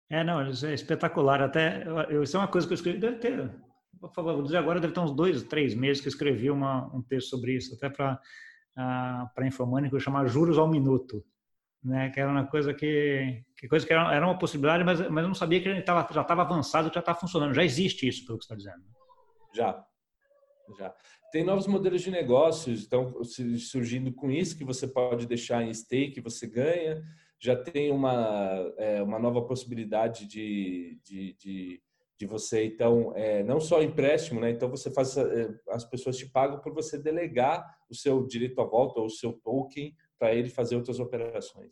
É, 0.08 0.22
não, 0.22 0.48
isso 0.48 0.64
é 0.64 0.72
espetacular. 0.72 1.42
Até 1.42 1.82
eu, 2.08 2.22
isso 2.22 2.36
é 2.36 2.40
uma 2.40 2.46
coisa 2.46 2.66
que 2.66 2.72
eu 2.72 2.76
escrevi, 2.76 2.98
deve 2.98 3.16
ter 3.16 3.50
vou, 4.00 4.10
falar, 4.10 4.32
vou 4.34 4.42
dizer 4.42 4.58
agora, 4.58 4.80
deve 4.80 4.92
ter 4.92 5.00
uns 5.00 5.12
dois, 5.12 5.42
três 5.42 5.74
meses 5.74 6.00
que 6.00 6.08
eu 6.08 6.10
escrevi 6.10 6.50
uma, 6.50 6.86
um 6.94 7.02
texto 7.02 7.30
sobre 7.30 7.56
isso, 7.56 7.74
até 7.74 7.88
para 7.88 8.14
uh, 8.14 9.34
para 9.34 9.46
Infomânico, 9.46 9.98
chamar 9.98 10.26
Juros 10.26 10.58
ao 10.58 10.68
Minuto, 10.68 11.24
né? 11.82 12.10
Que 12.10 12.20
era 12.20 12.30
uma 12.30 12.46
coisa 12.46 12.72
que, 12.74 13.42
que 13.56 13.68
coisa 13.68 13.86
que 13.86 13.92
era, 13.92 14.14
era 14.14 14.26
uma 14.26 14.38
possibilidade, 14.38 14.84
mas, 14.84 15.00
mas 15.08 15.22
eu 15.22 15.28
não 15.28 15.34
sabia 15.34 15.60
que 15.60 15.68
ele 15.68 15.82
tava, 15.82 16.06
já 16.12 16.22
estava 16.22 16.42
avançado, 16.42 16.92
já 16.92 17.00
estava 17.00 17.18
funcionando. 17.18 17.54
Já 17.54 17.64
existe 17.64 18.06
isso, 18.06 18.24
pelo 18.26 18.38
que 18.38 18.44
você 18.44 18.54
está 18.54 18.70
dizendo. 18.70 18.84
Já, 19.54 19.84
já. 20.74 20.94
Tem 21.30 21.44
novos 21.44 21.66
modelos 21.66 22.02
de 22.02 22.10
negócios, 22.10 22.84
então 22.84 23.22
surgindo 23.24 24.12
com 24.12 24.30
isso 24.30 24.56
que 24.56 24.64
você 24.64 24.86
pode 24.86 25.26
deixar 25.26 25.62
em 25.62 25.72
stake, 25.72 26.20
você 26.20 26.46
ganha. 26.46 27.02
Já 27.38 27.54
tem 27.54 27.92
uma, 27.92 28.72
é, 28.78 29.02
uma 29.02 29.18
nova 29.18 29.42
possibilidade 29.42 30.26
de, 30.26 30.98
de, 31.04 31.34
de 31.34 31.82
de 32.18 32.26
você 32.26 32.64
então 32.64 33.12
é, 33.14 33.42
não 33.42 33.60
só 33.60 33.82
empréstimo, 33.82 34.40
né? 34.40 34.50
Então 34.50 34.70
você 34.70 34.90
faz 34.90 35.16
é, 35.16 35.54
as 35.68 35.84
pessoas 35.84 36.16
te 36.16 36.26
pagam 36.26 36.60
por 36.60 36.72
você 36.72 36.98
delegar 36.98 37.62
o 37.90 37.94
seu 37.94 38.26
direito 38.26 38.60
à 38.60 38.64
volta 38.64 39.00
ou 39.00 39.06
o 39.06 39.10
seu 39.10 39.32
token 39.32 39.94
para 40.18 40.34
ele 40.34 40.48
fazer 40.48 40.76
outras 40.76 40.98
operações. 40.98 41.70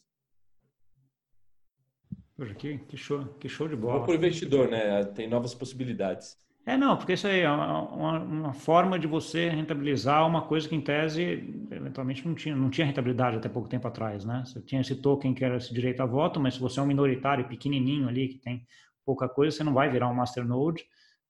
Poxa, 2.36 2.54
que, 2.54 2.78
que 2.78 2.96
show, 2.96 3.24
que 3.38 3.48
show 3.48 3.68
de 3.68 3.76
bola. 3.76 4.02
Para 4.02 4.12
o 4.12 4.14
investidor, 4.14 4.68
né? 4.68 5.04
Tem 5.04 5.28
novas 5.28 5.54
possibilidades. 5.54 6.36
É, 6.66 6.78
não, 6.78 6.96
porque 6.96 7.12
isso 7.12 7.26
aí 7.26 7.40
é 7.40 7.50
uma, 7.50 8.18
uma, 8.20 8.52
forma 8.54 8.98
de 8.98 9.06
você 9.06 9.50
rentabilizar 9.50 10.26
uma 10.26 10.40
coisa 10.40 10.66
que, 10.66 10.74
em 10.74 10.80
tese, 10.80 11.22
eventualmente 11.70 12.26
não 12.26 12.34
tinha, 12.34 12.56
não 12.56 12.70
tinha 12.70 12.86
rentabilidade 12.86 13.36
até 13.36 13.50
pouco 13.50 13.68
tempo 13.68 13.86
atrás, 13.86 14.24
né? 14.24 14.42
Você 14.46 14.62
tinha 14.62 14.80
esse 14.80 14.94
token 14.96 15.34
que 15.34 15.44
era 15.44 15.58
esse 15.58 15.74
direito 15.74 16.02
a 16.02 16.06
voto, 16.06 16.40
mas 16.40 16.54
se 16.54 16.60
você 16.60 16.80
é 16.80 16.82
um 16.82 16.86
minoritário 16.86 17.46
pequenininho 17.46 18.08
ali, 18.08 18.28
que 18.28 18.38
tem 18.38 18.66
pouca 19.04 19.28
coisa, 19.28 19.54
você 19.54 19.62
não 19.62 19.74
vai 19.74 19.90
virar 19.90 20.08
um 20.08 20.14
masternode, 20.14 20.84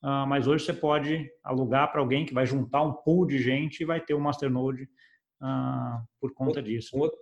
uh, 0.05 0.25
mas 0.29 0.47
hoje 0.47 0.64
você 0.64 0.73
pode 0.73 1.29
alugar 1.42 1.90
para 1.90 2.01
alguém 2.01 2.25
que 2.25 2.33
vai 2.33 2.47
juntar 2.47 2.83
um 2.83 2.92
pool 2.92 3.27
de 3.27 3.38
gente 3.38 3.81
e 3.81 3.85
vai 3.85 4.01
ter 4.01 4.14
um 4.14 4.20
masternode 4.20 4.85
uh, 5.42 6.01
por 6.20 6.33
conta 6.33 6.62
disso. 6.62 6.97
Um 6.97 7.01
outro, 7.01 7.18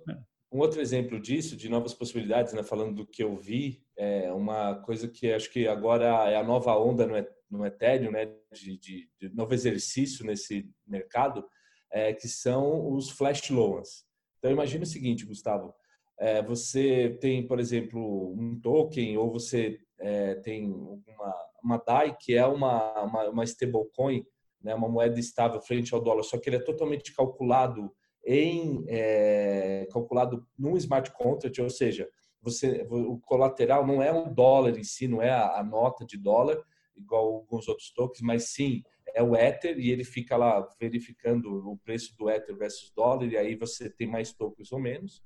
um 0.53 0.59
outro, 0.59 0.83
exemplo 0.83 1.19
disso, 1.19 1.57
de 1.57 1.67
novas 1.71 1.95
possibilidades, 1.95 2.53
né, 2.53 2.63
falando 2.63 2.95
do 2.95 3.07
que 3.07 3.25
eu 3.25 3.35
vi, 3.35 3.83
é 3.97 4.31
uma 4.31 4.75
coisa 4.75 5.09
que 5.09 5.33
acho 5.33 5.51
que 5.51 5.67
agora 5.67 6.05
é 6.31 6.37
a 6.37 6.45
nova 6.45 6.77
onda 6.77 7.07
no, 7.07 7.17
no 7.53 7.67
Ethereum, 7.67 8.11
né, 8.11 8.33
de, 8.53 8.79
de, 8.79 9.09
de 9.21 9.29
novo 9.35 9.53
exercício 9.53 10.25
nesse 10.25 10.67
mercado, 10.87 11.45
é, 11.93 12.13
que 12.13 12.27
são 12.27 12.91
os 12.95 13.11
flash 13.11 13.51
loans. 13.51 14.05
Então 14.39 14.51
imagine 14.51 14.85
o 14.85 14.87
seguinte, 14.87 15.27
Gustavo, 15.27 15.75
é, 16.19 16.43
você 16.43 17.19
tem, 17.21 17.47
por 17.47 17.61
exemplo, 17.61 18.33
um 18.33 18.59
token 18.59 19.19
ou 19.19 19.31
você 19.31 19.79
é, 20.01 20.37
tem 20.37 20.73
uma, 20.73 21.35
uma 21.63 21.77
DAI, 21.77 22.17
que 22.19 22.35
é 22.35 22.47
uma, 22.47 23.03
uma, 23.03 23.29
uma 23.29 23.45
stablecoin, 23.45 24.25
né, 24.63 24.75
uma 24.75 24.89
moeda 24.89 25.21
estável 25.21 25.61
frente 25.61 25.93
ao 25.93 26.01
dólar, 26.01 26.23
só 26.23 26.39
que 26.39 26.49
ele 26.49 26.57
é 26.57 26.65
totalmente 26.65 27.15
calculado 27.15 27.93
em 28.25 28.85
é, 28.89 29.87
calculado 29.93 30.47
num 30.57 30.77
smart 30.77 31.11
contract, 31.13 31.61
ou 31.61 31.69
seja, 31.69 32.09
você 32.41 32.87
o 32.89 33.19
colateral 33.19 33.87
não 33.87 34.03
é 34.03 34.13
o 34.13 34.33
dólar 34.33 34.79
em 34.79 34.85
si, 34.85 35.07
não 35.07 35.21
é 35.21 35.31
a, 35.31 35.59
a 35.59 35.65
nota 35.65 36.05
de 36.05 36.17
dólar, 36.17 36.63
igual 36.97 37.35
alguns 37.35 37.69
outros 37.69 37.91
tokens, 37.91 38.21
mas 38.21 38.51
sim 38.51 38.83
é 39.15 39.23
o 39.23 39.37
Ether 39.37 39.79
e 39.79 39.91
ele 39.91 40.05
fica 40.05 40.37
lá 40.37 40.67
verificando 40.81 41.69
o 41.69 41.77
preço 41.79 42.17
do 42.17 42.31
Ether 42.31 42.57
versus 42.57 42.91
dólar 42.91 43.27
e 43.27 43.37
aí 43.37 43.55
você 43.55 43.91
tem 43.91 44.07
mais 44.07 44.33
tokens 44.33 44.73
ou 44.73 44.79
menos. 44.79 45.23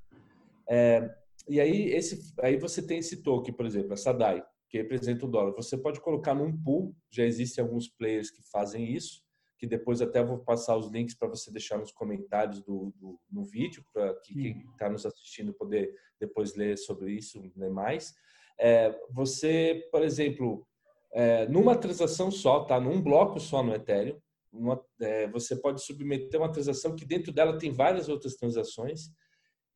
É, 0.69 1.09
e 1.49 1.61
aí 1.61 1.91
esse 1.91 2.35
aí 2.41 2.57
você 2.57 2.85
tem 2.85 2.99
esse 2.99 3.23
token, 3.23 3.55
por 3.55 3.67
exemplo, 3.67 3.93
a 3.93 3.97
SADAI 3.97 4.43
que 4.69 4.79
representa 4.79 5.25
o 5.25 5.29
dólar. 5.29 5.53
Você 5.53 5.77
pode 5.79 6.01
colocar 6.01 6.35
num 6.35 6.57
pool, 6.57 6.95
já 7.11 7.25
existem 7.25 7.63
alguns 7.63 7.89
players 7.89 8.31
que 8.31 8.43
fazem 8.51 8.93
isso, 8.93 9.23
que 9.59 9.67
depois 9.67 10.03
até 10.03 10.23
vou 10.23 10.39
passar 10.39 10.77
os 10.77 10.91
links 10.91 11.15
para 11.15 11.29
você 11.29 11.51
deixar 11.51 11.79
nos 11.79 11.93
comentários 11.93 12.61
do, 12.63 12.93
do 12.97 13.19
no 13.31 13.45
vídeo, 13.45 13.85
para 13.93 14.15
que 14.21 14.35
quem 14.35 14.65
está 14.73 14.91
nos 14.91 15.07
assistindo 15.07 15.55
poder 15.55 15.95
depois 16.21 16.55
ler 16.55 16.77
sobre 16.77 17.13
isso, 17.13 17.41
ler 17.57 17.71
mais. 17.71 18.15
É, 18.59 18.99
você, 19.11 19.87
por 19.91 20.03
exemplo, 20.03 20.67
é, 21.17 21.49
numa 21.49 21.75
transação 21.75 22.31
só, 22.31 22.65
tá? 22.65 22.79
Num 22.79 23.01
bloco 23.01 23.41
só 23.41 23.63
no 23.63 23.75
Ethereum, 23.75 24.21
uma, 24.53 24.79
é, 25.01 25.27
você 25.29 25.57
pode 25.57 25.83
submeter 25.83 26.39
uma 26.39 26.53
transação 26.53 26.95
que 26.95 27.07
dentro 27.07 27.33
dela 27.33 27.57
tem 27.57 27.73
várias 27.73 28.07
outras 28.07 28.35
transações 28.35 29.11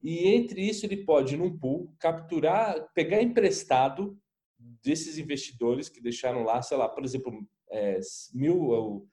e 0.03 0.29
entre 0.29 0.61
isso 0.61 0.85
ele 0.85 1.03
pode 1.03 1.39
num 1.39 1.59
pool 1.59 1.95
capturar, 1.99 2.91
pegar 2.95 3.23
emprestado 3.23 4.19
desses 4.59 5.17
investidores 5.17 5.89
que 5.89 6.03
deixaram 6.03 6.43
lá, 6.43 6.61
sei 6.61 6.77
lá, 6.77 6.87
por 6.87 7.05
exemplo, 7.05 7.33
é, 7.71 7.99
mil, 8.35 9.09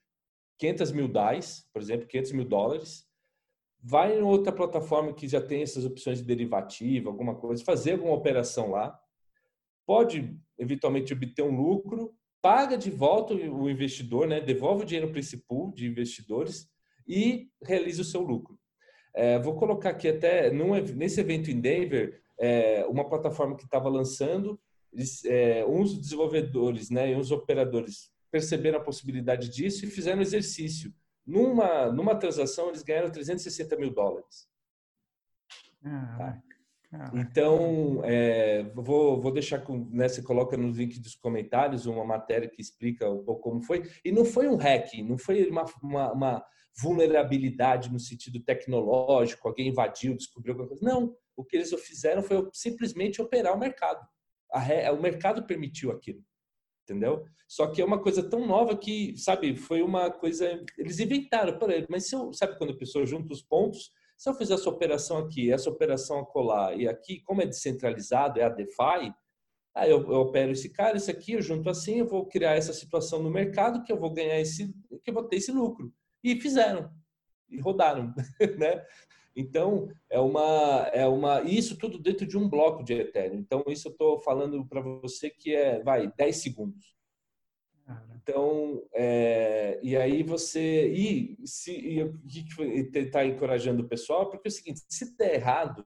500 0.57 0.91
mil 0.91 1.07
DAIs, 1.07 1.65
por 1.71 1.81
exemplo, 1.81 2.07
500 2.07 2.31
mil 2.33 2.45
dólares, 2.45 3.05
vai 3.81 4.19
em 4.19 4.21
outra 4.21 4.51
plataforma 4.51 5.13
que 5.13 5.29
já 5.29 5.39
tem 5.39 5.61
essas 5.61 5.85
opções 5.85 6.17
de 6.17 6.25
derivativa, 6.25 7.09
alguma 7.09 7.35
coisa, 7.35 7.63
fazer 7.63 7.93
alguma 7.93 8.15
operação 8.15 8.71
lá, 8.71 8.99
pode 9.85 10.37
eventualmente 10.57 11.13
obter 11.13 11.43
um 11.43 11.55
lucro, 11.55 12.16
paga 12.47 12.77
de 12.77 12.89
volta 12.89 13.33
o 13.33 13.69
investidor, 13.69 14.25
né, 14.25 14.39
devolve 14.39 14.83
o 14.83 14.85
dinheiro 14.85 15.11
para 15.11 15.19
esse 15.19 15.35
pool 15.35 15.73
de 15.73 15.85
investidores 15.85 16.65
e 17.05 17.49
realiza 17.61 18.01
o 18.01 18.05
seu 18.05 18.21
lucro. 18.21 18.57
É, 19.13 19.37
vou 19.37 19.57
colocar 19.57 19.89
aqui 19.89 20.07
até 20.07 20.49
num, 20.49 20.73
nesse 20.95 21.19
evento 21.19 21.51
em 21.51 21.59
Denver, 21.59 22.21
é, 22.39 22.85
uma 22.85 23.09
plataforma 23.09 23.57
que 23.57 23.65
estava 23.65 23.89
lançando 23.89 24.57
é, 25.25 25.65
uns 25.65 25.99
desenvolvedores 25.99 26.89
né, 26.89 27.11
e 27.11 27.15
uns 27.17 27.31
operadores 27.31 28.13
perceberam 28.31 28.79
a 28.79 28.83
possibilidade 28.83 29.49
disso 29.49 29.83
e 29.83 29.89
fizeram 29.89 30.21
exercício. 30.21 30.93
Numa, 31.25 31.91
numa 31.91 32.15
transação, 32.15 32.69
eles 32.69 32.81
ganharam 32.81 33.11
360 33.11 33.75
mil 33.75 33.93
dólares. 33.93 34.47
Ah, 35.83 36.15
tá? 36.17 36.43
Então, 37.13 38.01
é, 38.05 38.63
vou, 38.73 39.19
vou 39.19 39.31
deixar 39.31 39.59
com, 39.59 39.89
né, 39.91 40.07
você 40.07 40.21
coloca 40.21 40.55
no 40.55 40.71
link 40.71 40.99
dos 40.99 41.15
comentários 41.15 41.85
uma 41.85 42.05
matéria 42.05 42.49
que 42.49 42.61
explica 42.61 43.09
um 43.09 43.23
pouco 43.23 43.41
como 43.49 43.61
foi. 43.61 43.83
E 44.05 44.11
não 44.11 44.23
foi 44.23 44.47
um 44.47 44.55
hack, 44.55 44.93
não 45.03 45.17
foi 45.17 45.49
uma, 45.49 45.65
uma, 45.83 46.13
uma 46.13 46.45
vulnerabilidade 46.81 47.91
no 47.91 47.99
sentido 47.99 48.39
tecnológico, 48.39 49.47
alguém 49.47 49.67
invadiu, 49.67 50.15
descobriu 50.15 50.53
alguma 50.53 50.69
coisa. 50.69 50.85
Não, 50.85 51.13
o 51.35 51.43
que 51.43 51.57
eles 51.57 51.73
fizeram 51.81 52.23
foi 52.23 52.47
simplesmente 52.53 53.21
operar 53.21 53.53
o 53.53 53.59
mercado. 53.59 54.05
A, 54.51 54.91
o 54.93 55.01
mercado 55.01 55.45
permitiu 55.45 55.91
aquilo, 55.91 56.23
entendeu? 56.83 57.25
Só 57.47 57.67
que 57.67 57.81
é 57.81 57.85
uma 57.85 58.01
coisa 58.01 58.27
tão 58.27 58.45
nova 58.45 58.77
que, 58.77 59.17
sabe, 59.17 59.55
foi 59.57 59.81
uma 59.81 60.09
coisa. 60.09 60.63
Eles 60.77 60.99
inventaram, 60.99 61.57
mas 61.89 62.07
se 62.07 62.15
eu, 62.15 62.31
sabe 62.31 62.57
quando 62.57 62.73
a 62.73 62.77
pessoa 62.77 63.05
junta 63.05 63.33
os 63.33 63.41
pontos, 63.41 63.91
se 64.17 64.27
eu 64.27 64.33
fizer 64.33 64.55
essa 64.55 64.69
operação 64.69 65.19
aqui, 65.19 65.51
essa 65.51 65.69
operação 65.69 66.19
acolá 66.19 66.73
e 66.73 66.87
aqui, 66.87 67.21
como 67.21 67.41
é 67.41 67.45
descentralizado, 67.45 68.39
é 68.39 68.43
a 68.43 68.49
DeFi, 68.49 69.13
aí 69.75 69.91
eu, 69.91 70.01
eu 70.11 70.21
opero 70.21 70.51
esse 70.51 70.69
cara, 70.69 70.97
esse 70.97 71.11
aqui, 71.11 71.33
eu 71.33 71.41
junto 71.41 71.69
assim, 71.69 71.99
eu 71.99 72.07
vou 72.07 72.25
criar 72.25 72.55
essa 72.55 72.73
situação 72.73 73.21
no 73.21 73.29
mercado 73.29 73.83
que 73.83 73.91
eu 73.91 73.99
vou 73.99 74.11
ganhar 74.11 74.39
esse, 74.39 74.73
que 75.03 75.11
eu 75.11 75.13
vou 75.13 75.23
ter 75.23 75.35
esse 75.35 75.51
lucro. 75.51 75.93
E 76.23 76.41
fizeram, 76.41 76.91
e 77.47 77.59
rodaram, 77.59 78.11
né? 78.57 78.83
Então, 79.35 79.87
é 80.09 80.19
uma, 80.19 80.89
é 80.91 81.05
uma, 81.05 81.43
isso 81.43 81.77
tudo 81.77 81.99
dentro 81.99 82.25
de 82.25 82.35
um 82.35 82.49
bloco 82.49 82.83
de 82.83 82.93
Ethereum. 82.93 83.37
Então, 83.37 83.63
isso 83.67 83.87
eu 83.87 83.91
estou 83.91 84.19
falando 84.19 84.65
para 84.65 84.81
você 84.81 85.29
que 85.29 85.53
é, 85.53 85.79
vai, 85.83 86.11
10 86.11 86.37
segundos. 86.37 86.96
Então, 88.21 88.83
é, 88.93 89.79
e 89.81 89.95
aí 89.95 90.21
você 90.21 90.91
e 90.91 91.37
se 91.45 91.71
e, 91.71 92.83
tentar 92.91 93.25
encorajando 93.25 93.83
o 93.83 93.87
pessoal, 93.87 94.29
porque 94.29 94.47
é 94.47 94.51
o 94.51 94.51
seguinte, 94.51 94.81
se 94.89 95.15
der 95.17 95.35
errado, 95.35 95.85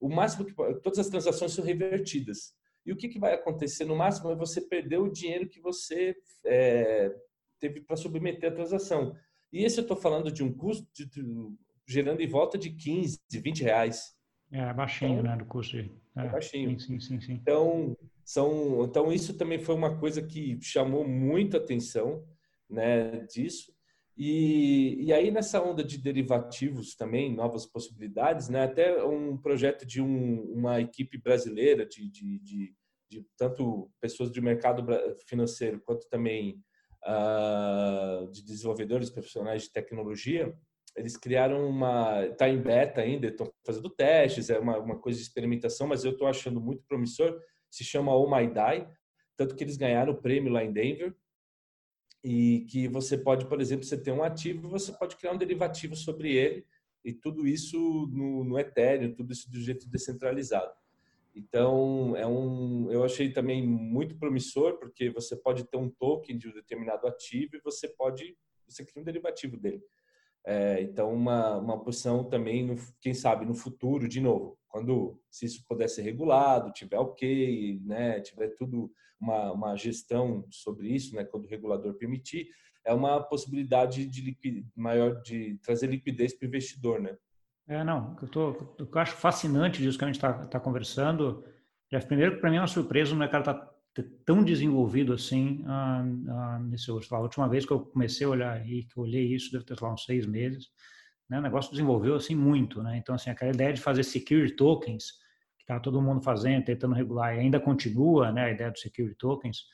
o 0.00 0.08
máximo 0.08 0.44
que 0.44 0.54
todas 0.82 0.98
as 0.98 1.08
transações 1.08 1.52
são 1.52 1.64
revertidas. 1.64 2.52
E 2.84 2.92
o 2.92 2.96
que, 2.96 3.08
que 3.08 3.18
vai 3.18 3.34
acontecer 3.34 3.84
no 3.84 3.96
máximo 3.96 4.30
é 4.30 4.36
você 4.36 4.60
perder 4.60 4.98
o 4.98 5.10
dinheiro 5.10 5.48
que 5.48 5.60
você 5.60 6.16
é, 6.44 7.14
teve 7.60 7.80
para 7.80 7.96
submeter 7.96 8.50
a 8.50 8.54
transação. 8.54 9.14
E 9.52 9.64
esse 9.64 9.78
eu 9.78 9.82
estou 9.82 9.96
falando 9.96 10.30
de 10.30 10.42
um 10.42 10.52
custo 10.52 10.86
de, 10.92 11.06
de, 11.06 11.22
gerando 11.86 12.20
em 12.20 12.28
volta 12.28 12.58
de 12.58 12.70
15, 12.70 13.20
20 13.30 13.62
reais. 13.62 14.14
É 14.50 14.72
baixinho, 14.72 15.20
então, 15.20 15.22
né, 15.24 15.36
do 15.36 15.44
custo. 15.44 15.76
De, 15.76 15.92
é, 16.16 16.26
é 16.26 16.28
baixinho. 16.28 16.78
Sim, 16.78 17.00
sim, 17.00 17.20
sim. 17.20 17.32
Então, 17.32 17.96
são, 18.26 18.84
então, 18.84 19.12
isso 19.12 19.38
também 19.38 19.60
foi 19.60 19.76
uma 19.76 20.00
coisa 20.00 20.20
que 20.20 20.58
chamou 20.60 21.06
muita 21.06 21.58
atenção 21.58 22.26
né, 22.68 23.20
disso. 23.20 23.72
E, 24.18 24.96
e 25.04 25.12
aí, 25.12 25.30
nessa 25.30 25.62
onda 25.62 25.84
de 25.84 25.96
derivativos 25.96 26.96
também, 26.96 27.32
novas 27.32 27.64
possibilidades, 27.66 28.48
né, 28.48 28.64
até 28.64 29.00
um 29.04 29.36
projeto 29.36 29.86
de 29.86 30.02
um, 30.02 30.42
uma 30.52 30.80
equipe 30.80 31.16
brasileira, 31.18 31.86
de, 31.86 32.10
de, 32.10 32.40
de, 32.40 32.74
de, 33.08 33.26
tanto 33.38 33.88
pessoas 34.00 34.32
de 34.32 34.40
mercado 34.40 34.84
financeiro 35.28 35.80
quanto 35.84 36.08
também 36.08 36.60
uh, 37.04 38.28
de 38.32 38.44
desenvolvedores 38.44 39.08
profissionais 39.08 39.62
de 39.62 39.72
tecnologia, 39.72 40.52
eles 40.96 41.16
criaram 41.16 41.68
uma. 41.68 42.26
Está 42.26 42.48
em 42.48 42.60
beta 42.60 43.02
ainda, 43.02 43.28
estão 43.28 43.52
fazendo 43.64 43.88
testes, 43.88 44.50
é 44.50 44.58
uma, 44.58 44.78
uma 44.78 44.98
coisa 44.98 45.16
de 45.16 45.24
experimentação, 45.24 45.86
mas 45.86 46.04
eu 46.04 46.10
estou 46.10 46.26
achando 46.26 46.60
muito 46.60 46.82
promissor 46.88 47.40
se 47.70 47.84
chama 47.84 48.14
Oh 48.14 48.28
My 48.28 48.46
Die, 48.46 48.88
tanto 49.36 49.54
que 49.54 49.64
eles 49.64 49.76
ganharam 49.76 50.12
o 50.12 50.20
prêmio 50.20 50.52
lá 50.52 50.64
em 50.64 50.72
Denver, 50.72 51.14
e 52.24 52.66
que 52.70 52.88
você 52.88 53.16
pode, 53.16 53.46
por 53.46 53.60
exemplo, 53.60 53.84
você 53.84 53.96
tem 53.96 54.12
um 54.12 54.22
ativo, 54.22 54.68
você 54.68 54.92
pode 54.92 55.16
criar 55.16 55.32
um 55.32 55.38
derivativo 55.38 55.94
sobre 55.94 56.34
ele, 56.34 56.66
e 57.04 57.12
tudo 57.12 57.46
isso 57.46 57.78
no, 58.12 58.42
no 58.42 58.58
Ethereum, 58.58 59.14
tudo 59.14 59.32
isso 59.32 59.50
do 59.50 59.60
jeito 59.60 59.88
descentralizado. 59.88 60.72
Então, 61.36 62.16
é 62.16 62.26
um, 62.26 62.90
eu 62.90 63.04
achei 63.04 63.30
também 63.30 63.64
muito 63.64 64.16
promissor, 64.16 64.78
porque 64.78 65.10
você 65.10 65.36
pode 65.36 65.64
ter 65.64 65.76
um 65.76 65.90
token 65.90 66.36
de 66.36 66.48
um 66.48 66.52
determinado 66.52 67.06
ativo 67.06 67.56
e 67.56 67.60
você 67.60 67.86
pode, 67.86 68.36
você 68.66 68.84
cria 68.84 69.02
um 69.02 69.04
derivativo 69.04 69.56
dele. 69.56 69.82
É, 70.46 70.80
então, 70.80 71.12
uma, 71.12 71.56
uma 71.58 71.82
posição 71.82 72.22
também, 72.22 72.64
no, 72.64 72.76
quem 73.00 73.12
sabe, 73.12 73.44
no 73.44 73.54
futuro, 73.54 74.08
de 74.08 74.20
novo, 74.20 74.56
quando 74.68 75.20
se 75.28 75.44
isso 75.44 75.64
puder 75.68 75.88
ser 75.88 76.02
regulado, 76.02 76.72
tiver 76.72 76.98
ok, 76.98 77.80
né, 77.84 78.20
tiver 78.20 78.50
tudo 78.50 78.88
uma, 79.20 79.50
uma 79.50 79.76
gestão 79.76 80.46
sobre 80.48 80.88
isso, 80.88 81.16
né, 81.16 81.24
quando 81.24 81.46
o 81.46 81.48
regulador 81.48 81.94
permitir, 81.94 82.48
é 82.84 82.94
uma 82.94 83.20
possibilidade 83.20 84.06
de 84.06 84.38
maior 84.76 85.20
de 85.22 85.58
trazer 85.64 85.88
liquidez 85.88 86.32
para 86.32 86.46
o 86.46 86.48
investidor, 86.48 87.00
né? 87.00 87.16
É, 87.66 87.82
não, 87.82 88.16
eu, 88.22 88.28
tô, 88.28 88.76
eu 88.78 88.88
acho 88.94 89.16
fascinante 89.16 89.82
disso 89.82 89.98
que 89.98 90.04
a 90.04 90.06
gente 90.06 90.16
está 90.16 90.46
tá 90.46 90.60
conversando. 90.60 91.44
Já, 91.90 91.98
primeiro, 91.98 92.38
para 92.38 92.48
mim 92.48 92.58
é 92.58 92.60
uma 92.60 92.68
surpresa 92.68 93.12
o 93.12 93.18
mercado 93.18 93.40
está 93.40 93.75
tão 94.02 94.42
desenvolvido 94.42 95.12
assim 95.12 95.62
ah, 95.66 96.04
ah, 96.28 96.58
nesse 96.60 96.90
outro. 96.90 97.14
A 97.14 97.20
última 97.20 97.48
vez 97.48 97.64
que 97.64 97.72
eu 97.72 97.80
comecei 97.80 98.26
a 98.26 98.30
olhar 98.30 98.52
aí, 98.52 98.84
que 98.84 98.96
eu 98.96 99.04
olhei 99.04 99.26
isso, 99.26 99.52
deve 99.52 99.64
ter 99.64 99.76
lá 99.80 99.92
uns 99.92 100.04
seis 100.04 100.26
meses, 100.26 100.68
né? 101.28 101.38
O 101.38 101.42
negócio 101.42 101.70
desenvolveu 101.70 102.14
assim 102.14 102.34
muito, 102.34 102.82
né? 102.82 102.96
Então 102.96 103.14
assim 103.14 103.30
aquela 103.30 103.52
ideia 103.52 103.72
de 103.72 103.80
fazer 103.80 104.02
security 104.02 104.54
tokens 104.56 105.12
que 105.56 105.62
está 105.62 105.80
todo 105.80 106.02
mundo 106.02 106.22
fazendo, 106.22 106.64
tentando 106.64 106.94
regular 106.94 107.34
e 107.36 107.40
ainda 107.40 107.58
continua, 107.58 108.32
né? 108.32 108.44
A 108.44 108.50
ideia 108.50 108.70
dos 108.70 108.80
security 108.80 109.16
tokens 109.16 109.64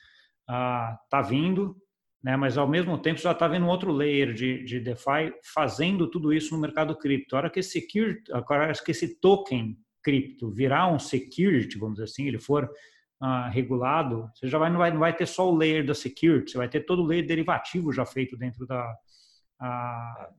ah, 0.47 0.97
tá 1.09 1.21
vindo, 1.21 1.75
né? 2.23 2.37
Mas 2.37 2.57
ao 2.57 2.67
mesmo 2.67 2.97
tempo 2.97 3.19
já 3.19 3.31
está 3.31 3.47
vendo 3.47 3.65
um 3.65 3.69
outro 3.69 3.91
layer 3.91 4.33
de, 4.33 4.63
de 4.63 4.79
DeFi 4.79 5.33
fazendo 5.53 6.09
tudo 6.09 6.33
isso 6.33 6.55
no 6.55 6.61
mercado 6.61 6.97
cripto. 6.97 7.35
A 7.35 7.39
hora 7.39 7.49
que 7.49 7.59
esse 7.59 7.71
security, 7.71 8.31
agora 8.31 8.71
que 8.73 8.91
esse 8.91 9.19
token 9.19 9.77
cripto 10.01 10.51
virar 10.51 10.91
um 10.91 10.99
security, 10.99 11.77
vamos 11.77 11.95
dizer 11.95 12.05
assim, 12.05 12.27
ele 12.27 12.39
for 12.39 12.69
uh, 13.23 13.49
regulado, 13.49 14.29
você 14.35 14.47
já 14.47 14.57
vai 14.57 14.69
não, 14.69 14.77
vai 14.77 14.91
não 14.91 14.99
vai 14.99 15.15
ter 15.15 15.25
só 15.25 15.49
o 15.49 15.55
layer 15.55 15.85
da 15.85 15.95
security, 15.95 16.51
você 16.51 16.57
vai 16.57 16.67
ter 16.67 16.81
todo 16.81 17.01
o 17.01 17.05
layer 17.05 17.25
derivativo 17.25 17.93
já 17.93 18.05
feito 18.05 18.35
dentro 18.35 18.67
da, 18.67 18.93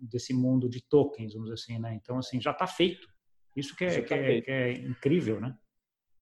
desse 0.00 0.34
mundo 0.34 0.68
de 0.68 0.82
tokens, 0.82 1.32
vamos 1.32 1.48
dizer 1.48 1.54
assim, 1.54 1.78
né? 1.80 1.94
Então, 1.94 2.18
assim, 2.18 2.40
já 2.40 2.50
está 2.50 2.66
feito. 2.66 3.08
Isso 3.56 3.74
que 3.76 3.84
é, 3.84 4.02
que, 4.02 4.08
tá 4.08 4.16
é, 4.16 4.40
que 4.40 4.50
é, 4.50 4.72
incrível, 4.72 5.40
né? 5.40 5.56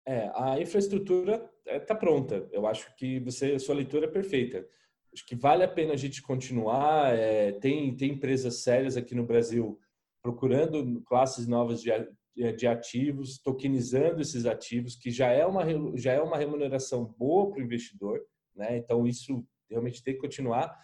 É, 0.07 0.31
a 0.35 0.61
infraestrutura 0.61 1.51
está 1.67 1.95
é, 1.95 1.97
pronta. 1.97 2.49
Eu 2.53 2.67
acho 2.67 2.95
que 2.97 3.21
você, 3.21 3.59
sua 3.59 3.75
leitura 3.75 4.07
é 4.07 4.11
perfeita. 4.11 4.67
Acho 5.13 5.27
que 5.27 5.35
vale 5.35 5.63
a 5.63 5.69
pena 5.69 5.95
a 5.95 5.97
gente 5.97 6.23
continuar. 6.23 7.15
É, 7.15 7.53
tem, 7.53 7.95
tem 7.97 8.13
empresas 8.13 8.63
sérias 8.63 8.97
aqui 8.97 9.15
no 9.15 9.25
Brasil 9.25 9.79
procurando 10.23 11.03
classes 11.03 11.47
novas 11.49 11.83
de, 11.83 11.91
é, 11.91 12.53
de 12.53 12.67
ativos, 12.67 13.39
tokenizando 13.39 14.23
esses 14.23 14.47
ativos, 14.47 14.95
que 14.95 15.11
já 15.11 15.29
é 15.29 15.45
uma, 15.45 15.65
já 15.97 16.13
é 16.13 16.21
uma 16.21 16.39
remuneração 16.39 17.05
boa 17.19 17.51
para 17.51 17.61
o 17.61 17.65
investidor, 17.65 18.23
né? 18.55 18.79
Então, 18.79 19.07
isso 19.07 19.45
realmente 19.69 20.03
tem 20.03 20.15
que 20.15 20.21
continuar. 20.21 20.79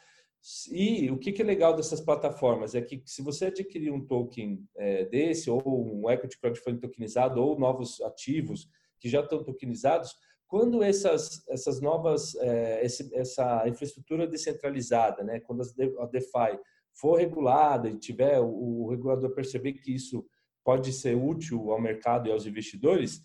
E 0.71 1.11
o 1.11 1.19
que, 1.19 1.41
é 1.41 1.45
legal 1.45 1.75
dessas 1.75 2.01
plataformas 2.01 2.75
é 2.75 2.81
que 2.81 3.03
se 3.05 3.23
você 3.23 3.47
adquirir 3.47 3.93
um 3.93 4.05
token 4.05 4.65
é, 4.77 5.05
desse, 5.05 5.51
ou 5.51 5.63
um 5.67 6.11
equity 6.11 6.39
crowdfunding 6.41 6.81
tokenizado, 6.81 7.41
ou 7.41 7.59
novos 7.59 8.01
ativos 8.03 8.69
que 9.01 9.09
já 9.09 9.21
estão 9.21 9.45
tokenizados, 9.45 10.15
quando 10.47 10.83
essas, 10.83 11.47
essas 11.49 11.81
novas, 11.81 12.35
esse, 12.81 13.15
essa 13.15 13.69
infraestrutura 13.69 14.27
descentralizada, 14.27 15.23
né, 15.23 15.41
quando 15.41 15.63
a 16.01 16.07
DeFi 16.07 16.59
for 16.99 17.19
regulada 17.19 17.89
e 17.89 17.97
tiver 17.97 18.41
o, 18.41 18.47
o 18.47 18.91
regulador 18.91 19.31
perceber 19.31 19.75
que 19.75 19.95
isso 19.95 20.27
pode 20.65 20.93
ser 20.93 21.17
útil 21.17 21.71
ao 21.71 21.81
mercado 21.81 22.29
e 22.29 22.33
aos 22.33 22.45
investidores, 22.45 23.23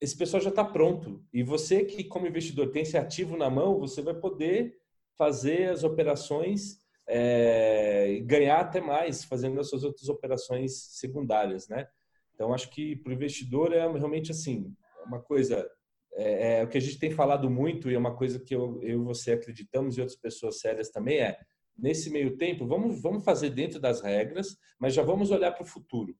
esse 0.00 0.16
pessoal 0.16 0.42
já 0.42 0.50
está 0.50 0.64
pronto. 0.64 1.24
E 1.32 1.42
você 1.42 1.84
que, 1.84 2.04
como 2.04 2.26
investidor, 2.26 2.70
tem 2.70 2.82
esse 2.82 2.98
ativo 2.98 3.36
na 3.36 3.48
mão, 3.48 3.78
você 3.78 4.02
vai 4.02 4.14
poder 4.14 4.76
fazer 5.16 5.70
as 5.70 5.84
operações 5.84 6.78
é, 7.08 8.20
ganhar 8.24 8.60
até 8.60 8.80
mais 8.80 9.24
fazendo 9.24 9.60
as 9.60 9.68
suas 9.70 9.84
outras 9.84 10.08
operações 10.08 10.76
secundárias, 10.98 11.68
né? 11.68 11.86
Então, 12.34 12.52
acho 12.52 12.68
que 12.68 12.96
para 12.96 13.10
o 13.10 13.14
investidor 13.14 13.72
é 13.72 13.90
realmente 13.90 14.30
assim, 14.30 14.74
uma 15.06 15.20
coisa, 15.20 15.66
é, 16.14 16.58
é, 16.58 16.64
o 16.64 16.68
que 16.68 16.76
a 16.76 16.80
gente 16.80 16.98
tem 16.98 17.10
falado 17.10 17.48
muito 17.48 17.90
e 17.90 17.94
é 17.94 17.98
uma 17.98 18.14
coisa 18.14 18.38
que 18.38 18.54
eu, 18.54 18.78
eu 18.82 19.00
e 19.00 19.04
você 19.04 19.32
acreditamos 19.32 19.96
e 19.96 20.00
outras 20.00 20.18
pessoas 20.18 20.60
sérias 20.60 20.90
também 20.90 21.20
é, 21.20 21.38
nesse 21.78 22.10
meio 22.10 22.36
tempo, 22.36 22.66
vamos, 22.66 23.00
vamos 23.00 23.24
fazer 23.24 23.50
dentro 23.50 23.78
das 23.78 24.00
regras, 24.00 24.56
mas 24.78 24.94
já 24.94 25.02
vamos 25.02 25.30
olhar 25.30 25.52
para 25.52 25.62
o 25.62 25.66
futuro 25.66 26.16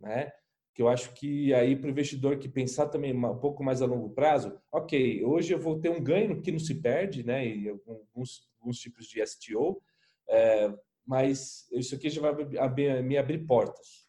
né? 0.00 0.30
Que 0.74 0.82
eu 0.82 0.88
acho 0.88 1.12
que 1.14 1.54
aí 1.54 1.74
para 1.74 1.88
o 1.88 1.90
investidor 1.90 2.38
que 2.38 2.48
pensar 2.48 2.88
também 2.88 3.14
um 3.14 3.38
pouco 3.38 3.64
mais 3.64 3.80
a 3.80 3.86
longo 3.86 4.10
prazo, 4.10 4.58
ok, 4.70 5.24
hoje 5.24 5.54
eu 5.54 5.58
vou 5.58 5.80
ter 5.80 5.88
um 5.88 6.02
ganho 6.02 6.40
que 6.42 6.52
não 6.52 6.58
se 6.58 6.74
perde, 6.74 7.24
né? 7.24 7.46
E 7.46 7.68
alguns, 7.68 8.46
alguns 8.60 8.78
tipos 8.78 9.06
de 9.06 9.24
STO, 9.26 9.80
é, 10.28 10.72
mas 11.06 11.66
isso 11.72 11.94
aqui 11.94 12.10
já 12.10 12.20
vai 12.20 12.58
abrir, 12.58 13.02
me 13.02 13.16
abrir 13.16 13.46
portas. 13.46 14.04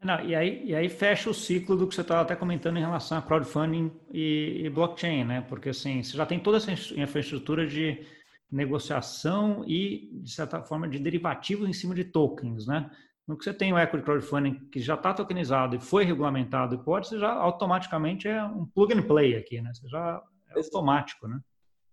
Não, 0.00 0.24
e, 0.24 0.32
aí, 0.32 0.64
e 0.64 0.76
aí 0.76 0.88
fecha 0.88 1.28
o 1.28 1.34
ciclo 1.34 1.76
do 1.76 1.88
que 1.88 1.94
você 1.96 2.02
estava 2.02 2.20
até 2.20 2.36
comentando 2.36 2.76
em 2.76 2.82
relação 2.82 3.18
a 3.18 3.22
crowdfunding 3.22 3.90
e, 4.12 4.62
e, 4.64 4.70
blockchain, 4.70 5.24
né? 5.24 5.40
Porque 5.48 5.70
assim, 5.70 6.00
você 6.04 6.16
já 6.16 6.24
tem 6.24 6.38
toda 6.38 6.58
essa 6.58 6.70
infraestrutura 6.70 7.66
de 7.66 8.06
negociação 8.50 9.64
e, 9.66 10.10
de 10.22 10.30
certa 10.30 10.62
forma, 10.62 10.88
de 10.88 10.98
derivativos 10.98 11.68
em 11.68 11.72
cima 11.72 11.94
de 11.94 12.04
tokens, 12.04 12.66
né? 12.66 12.90
no 13.28 13.36
que 13.36 13.44
você 13.44 13.52
tem 13.52 13.72
o 13.74 13.78
equity 13.78 14.02
crowdfunding 14.02 14.54
que 14.72 14.80
já 14.80 14.94
está 14.94 15.12
tokenizado 15.12 15.76
e 15.76 15.80
foi 15.80 16.02
regulamentado 16.02 16.74
e 16.74 16.78
pode, 16.78 17.08
você 17.08 17.18
já 17.18 17.30
automaticamente 17.30 18.26
é 18.26 18.42
um 18.42 18.64
plug 18.64 18.94
and 18.94 19.02
play 19.02 19.36
aqui, 19.36 19.60
né? 19.60 19.70
Você 19.74 19.86
já 19.86 20.22
é 20.48 20.58
automático, 20.58 21.28
né? 21.28 21.38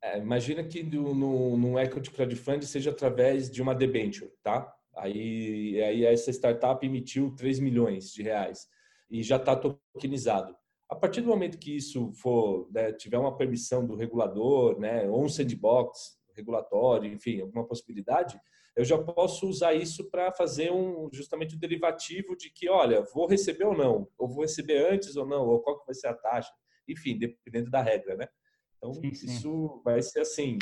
É, 0.02 0.18
imagina 0.18 0.64
que 0.64 0.82
no, 0.82 1.14
no, 1.14 1.58
no 1.58 1.80
equity 1.80 2.10
crowdfunding 2.10 2.66
seja 2.66 2.92
através 2.92 3.52
de 3.52 3.62
uma 3.62 3.76
debenture, 3.76 4.32
tá? 4.42 4.74
Aí, 4.96 5.82
aí 5.84 6.06
essa 6.06 6.32
startup 6.32 6.86
emitiu 6.86 7.36
3 7.36 7.60
milhões 7.60 8.14
de 8.14 8.24
reais 8.24 8.68
e 9.12 9.22
já 9.22 9.36
está 9.36 9.58
tokenizado. 9.58 10.56
A 10.90 10.96
partir 10.96 11.20
do 11.20 11.28
momento 11.28 11.58
que 11.58 11.76
isso 11.76 12.14
for 12.14 12.70
né, 12.72 12.94
tiver 12.94 13.18
uma 13.18 13.36
permissão 13.36 13.86
do 13.86 13.96
regulador, 13.96 14.80
né, 14.80 15.10
ou 15.10 15.26
um 15.26 15.28
sandbox 15.28 16.18
regulatório, 16.36 17.12
enfim, 17.12 17.42
alguma 17.42 17.66
possibilidade, 17.66 18.40
eu 18.76 18.84
já 18.84 18.98
posso 18.98 19.48
usar 19.48 19.74
isso 19.74 20.10
para 20.10 20.32
fazer 20.34 20.72
um 20.72 21.10
justamente 21.14 21.54
o 21.56 21.58
um 21.58 21.60
derivativo 21.60 22.36
de 22.36 22.50
que, 22.50 22.70
olha, 22.70 23.02
vou 23.14 23.28
receber 23.28 23.66
ou 23.66 23.76
não, 23.76 24.08
ou 24.18 24.28
vou 24.28 24.42
receber 24.42 24.92
antes 24.92 25.16
ou 25.16 25.26
não, 25.26 25.48
ou 25.48 25.62
qual 25.62 25.80
que 25.80 25.86
vai 25.86 25.96
ser 25.96 26.08
a 26.08 26.14
taxa, 26.14 26.52
enfim, 26.88 27.18
dependendo 27.18 27.72
da 27.72 27.82
regra, 27.82 28.16
né? 28.16 28.28
Então 28.78 28.94
sim, 28.94 29.14
sim. 29.14 29.28
isso 29.28 29.82
vai 29.84 30.02
ser 30.02 30.20
assim, 30.20 30.58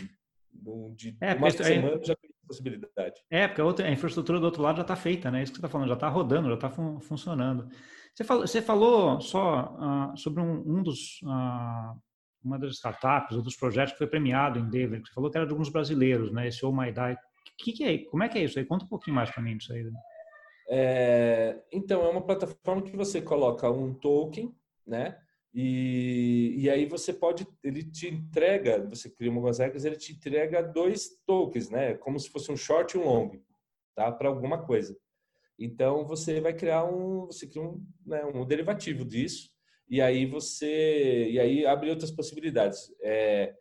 de 0.95 1.17
é, 1.19 1.33
uma 1.33 1.49
semana 1.49 1.99
já 2.03 2.15
tem 2.15 2.29
possibilidade. 2.47 3.21
É, 3.29 3.47
porque 3.47 3.61
a, 3.61 3.65
outra, 3.65 3.87
a 3.87 3.91
infraestrutura 3.91 4.39
do 4.39 4.45
outro 4.45 4.61
lado 4.61 4.77
já 4.77 4.81
está 4.83 4.95
feita, 4.95 5.31
né? 5.31 5.41
Isso 5.41 5.51
que 5.51 5.57
você 5.57 5.65
está 5.65 5.69
falando, 5.69 5.87
já 5.87 5.95
está 5.95 6.09
rodando, 6.09 6.49
já 6.49 6.55
está 6.55 6.69
fun 6.69 6.99
funcionando. 6.99 7.67
Você 8.13 8.23
falou, 8.23 8.47
você 8.47 8.61
falou 8.61 9.21
só 9.21 9.75
uh, 10.13 10.17
sobre 10.17 10.41
um, 10.41 10.61
um 10.65 10.83
dos 10.83 11.19
uh, 11.23 11.99
uma 12.43 12.59
das 12.59 12.73
startups 12.73 13.35
ou 13.35 13.41
dos 13.41 13.55
projetos 13.55 13.93
que 13.93 13.97
foi 13.97 14.07
premiado 14.07 14.59
em 14.59 14.69
Denver. 14.69 15.01
Você 15.05 15.13
falou 15.13 15.29
que 15.29 15.37
era 15.37 15.45
de 15.45 15.51
alguns 15.51 15.69
brasileiros, 15.69 16.31
né? 16.31 16.47
Esse 16.47 16.65
Oh 16.65 16.71
My 16.71 16.91
Die 16.91 17.17
que, 17.57 17.71
que 17.71 17.83
é? 17.83 17.97
Como 18.05 18.23
é 18.23 18.29
que 18.29 18.37
é 18.37 18.43
isso 18.43 18.59
aí? 18.59 18.65
Conta 18.65 18.85
um 18.85 18.89
pouquinho 18.89 19.15
mais 19.15 19.31
para 19.31 19.41
mim 19.41 19.57
disso 19.57 19.73
aí. 19.73 19.89
É, 20.69 21.61
então, 21.71 22.03
é 22.03 22.09
uma 22.09 22.25
plataforma 22.25 22.81
que 22.81 22.95
você 22.95 23.21
coloca 23.21 23.69
um 23.69 23.93
token, 23.93 24.53
né? 24.85 25.19
E, 25.53 26.55
e 26.57 26.69
aí 26.69 26.85
você 26.85 27.13
pode, 27.13 27.47
ele 27.63 27.83
te 27.83 28.07
entrega, 28.07 28.83
você 28.87 29.07
cria 29.09 29.29
algumas 29.29 29.59
regras, 29.59 29.85
ele 29.85 29.95
te 29.95 30.13
entrega 30.13 30.63
dois 30.63 31.09
tokens, 31.25 31.69
né? 31.69 31.93
Como 31.95 32.19
se 32.19 32.29
fosse 32.29 32.51
um 32.51 32.57
short 32.57 32.97
e 32.97 32.99
um 32.99 33.05
long, 33.05 33.39
tá? 33.95 34.11
Para 34.11 34.29
alguma 34.29 34.65
coisa. 34.65 34.97
Então 35.59 36.07
você 36.07 36.41
vai 36.41 36.53
criar 36.53 36.85
um, 36.85 37.27
você 37.27 37.45
cria 37.45 37.61
um, 37.61 37.85
né, 38.03 38.25
um 38.25 38.43
derivativo 38.43 39.05
disso 39.05 39.52
e 39.93 40.01
aí 40.01 40.25
você, 40.25 41.29
e 41.29 41.39
aí 41.39 41.67
abre 41.67 41.91
outras 41.91 42.09
possibilidades. 42.09 42.91
É, 42.99 43.53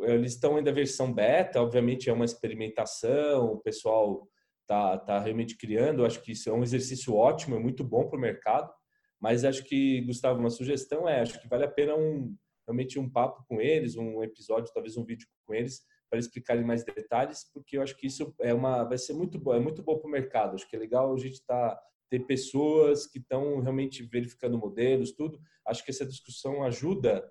eles 0.00 0.32
estão 0.32 0.56
ainda 0.56 0.70
versão 0.70 1.10
beta, 1.10 1.62
obviamente 1.62 2.10
é 2.10 2.12
uma 2.12 2.26
experimentação, 2.26 3.52
o 3.54 3.60
pessoal 3.60 4.28
tá, 4.66 4.98
tá 4.98 5.18
realmente 5.18 5.56
criando, 5.56 6.04
acho 6.04 6.20
que 6.20 6.32
isso 6.32 6.50
é 6.50 6.52
um 6.52 6.62
exercício 6.62 7.14
ótimo, 7.14 7.56
é 7.56 7.58
muito 7.58 7.82
bom 7.82 8.06
para 8.06 8.18
o 8.18 8.20
mercado, 8.20 8.70
mas 9.18 9.46
acho 9.46 9.64
que, 9.64 10.02
Gustavo, 10.02 10.38
uma 10.38 10.50
sugestão 10.50 11.08
é, 11.08 11.22
acho 11.22 11.40
que 11.40 11.48
vale 11.48 11.64
a 11.64 11.70
pena 11.70 11.96
um, 11.96 12.36
realmente 12.68 12.98
um 12.98 13.08
papo 13.08 13.42
com 13.48 13.58
eles, 13.58 13.96
um 13.96 14.22
episódio, 14.22 14.74
talvez 14.74 14.98
um 14.98 15.06
vídeo 15.06 15.26
com 15.46 15.54
eles, 15.54 15.80
para 16.10 16.18
explicarem 16.18 16.66
mais 16.66 16.84
detalhes, 16.84 17.50
porque 17.50 17.78
eu 17.78 17.82
acho 17.82 17.96
que 17.96 18.08
isso 18.08 18.34
é 18.42 18.52
uma, 18.52 18.84
vai 18.84 18.98
ser 18.98 19.14
muito 19.14 19.38
bom, 19.38 19.54
é 19.54 19.58
muito 19.58 19.82
bom 19.82 19.96
para 19.96 20.06
o 20.06 20.12
mercado, 20.12 20.54
acho 20.54 20.68
que 20.68 20.76
é 20.76 20.78
legal 20.78 21.14
a 21.14 21.18
gente 21.18 21.42
tá, 21.46 21.80
ter 22.10 22.20
pessoas 22.20 23.06
que 23.06 23.18
estão 23.18 23.60
realmente 23.60 24.02
verificando 24.02 24.58
modelos, 24.58 25.12
tudo, 25.12 25.38
acho 25.66 25.84
que 25.84 25.90
essa 25.90 26.06
discussão 26.06 26.62
ajuda 26.62 27.24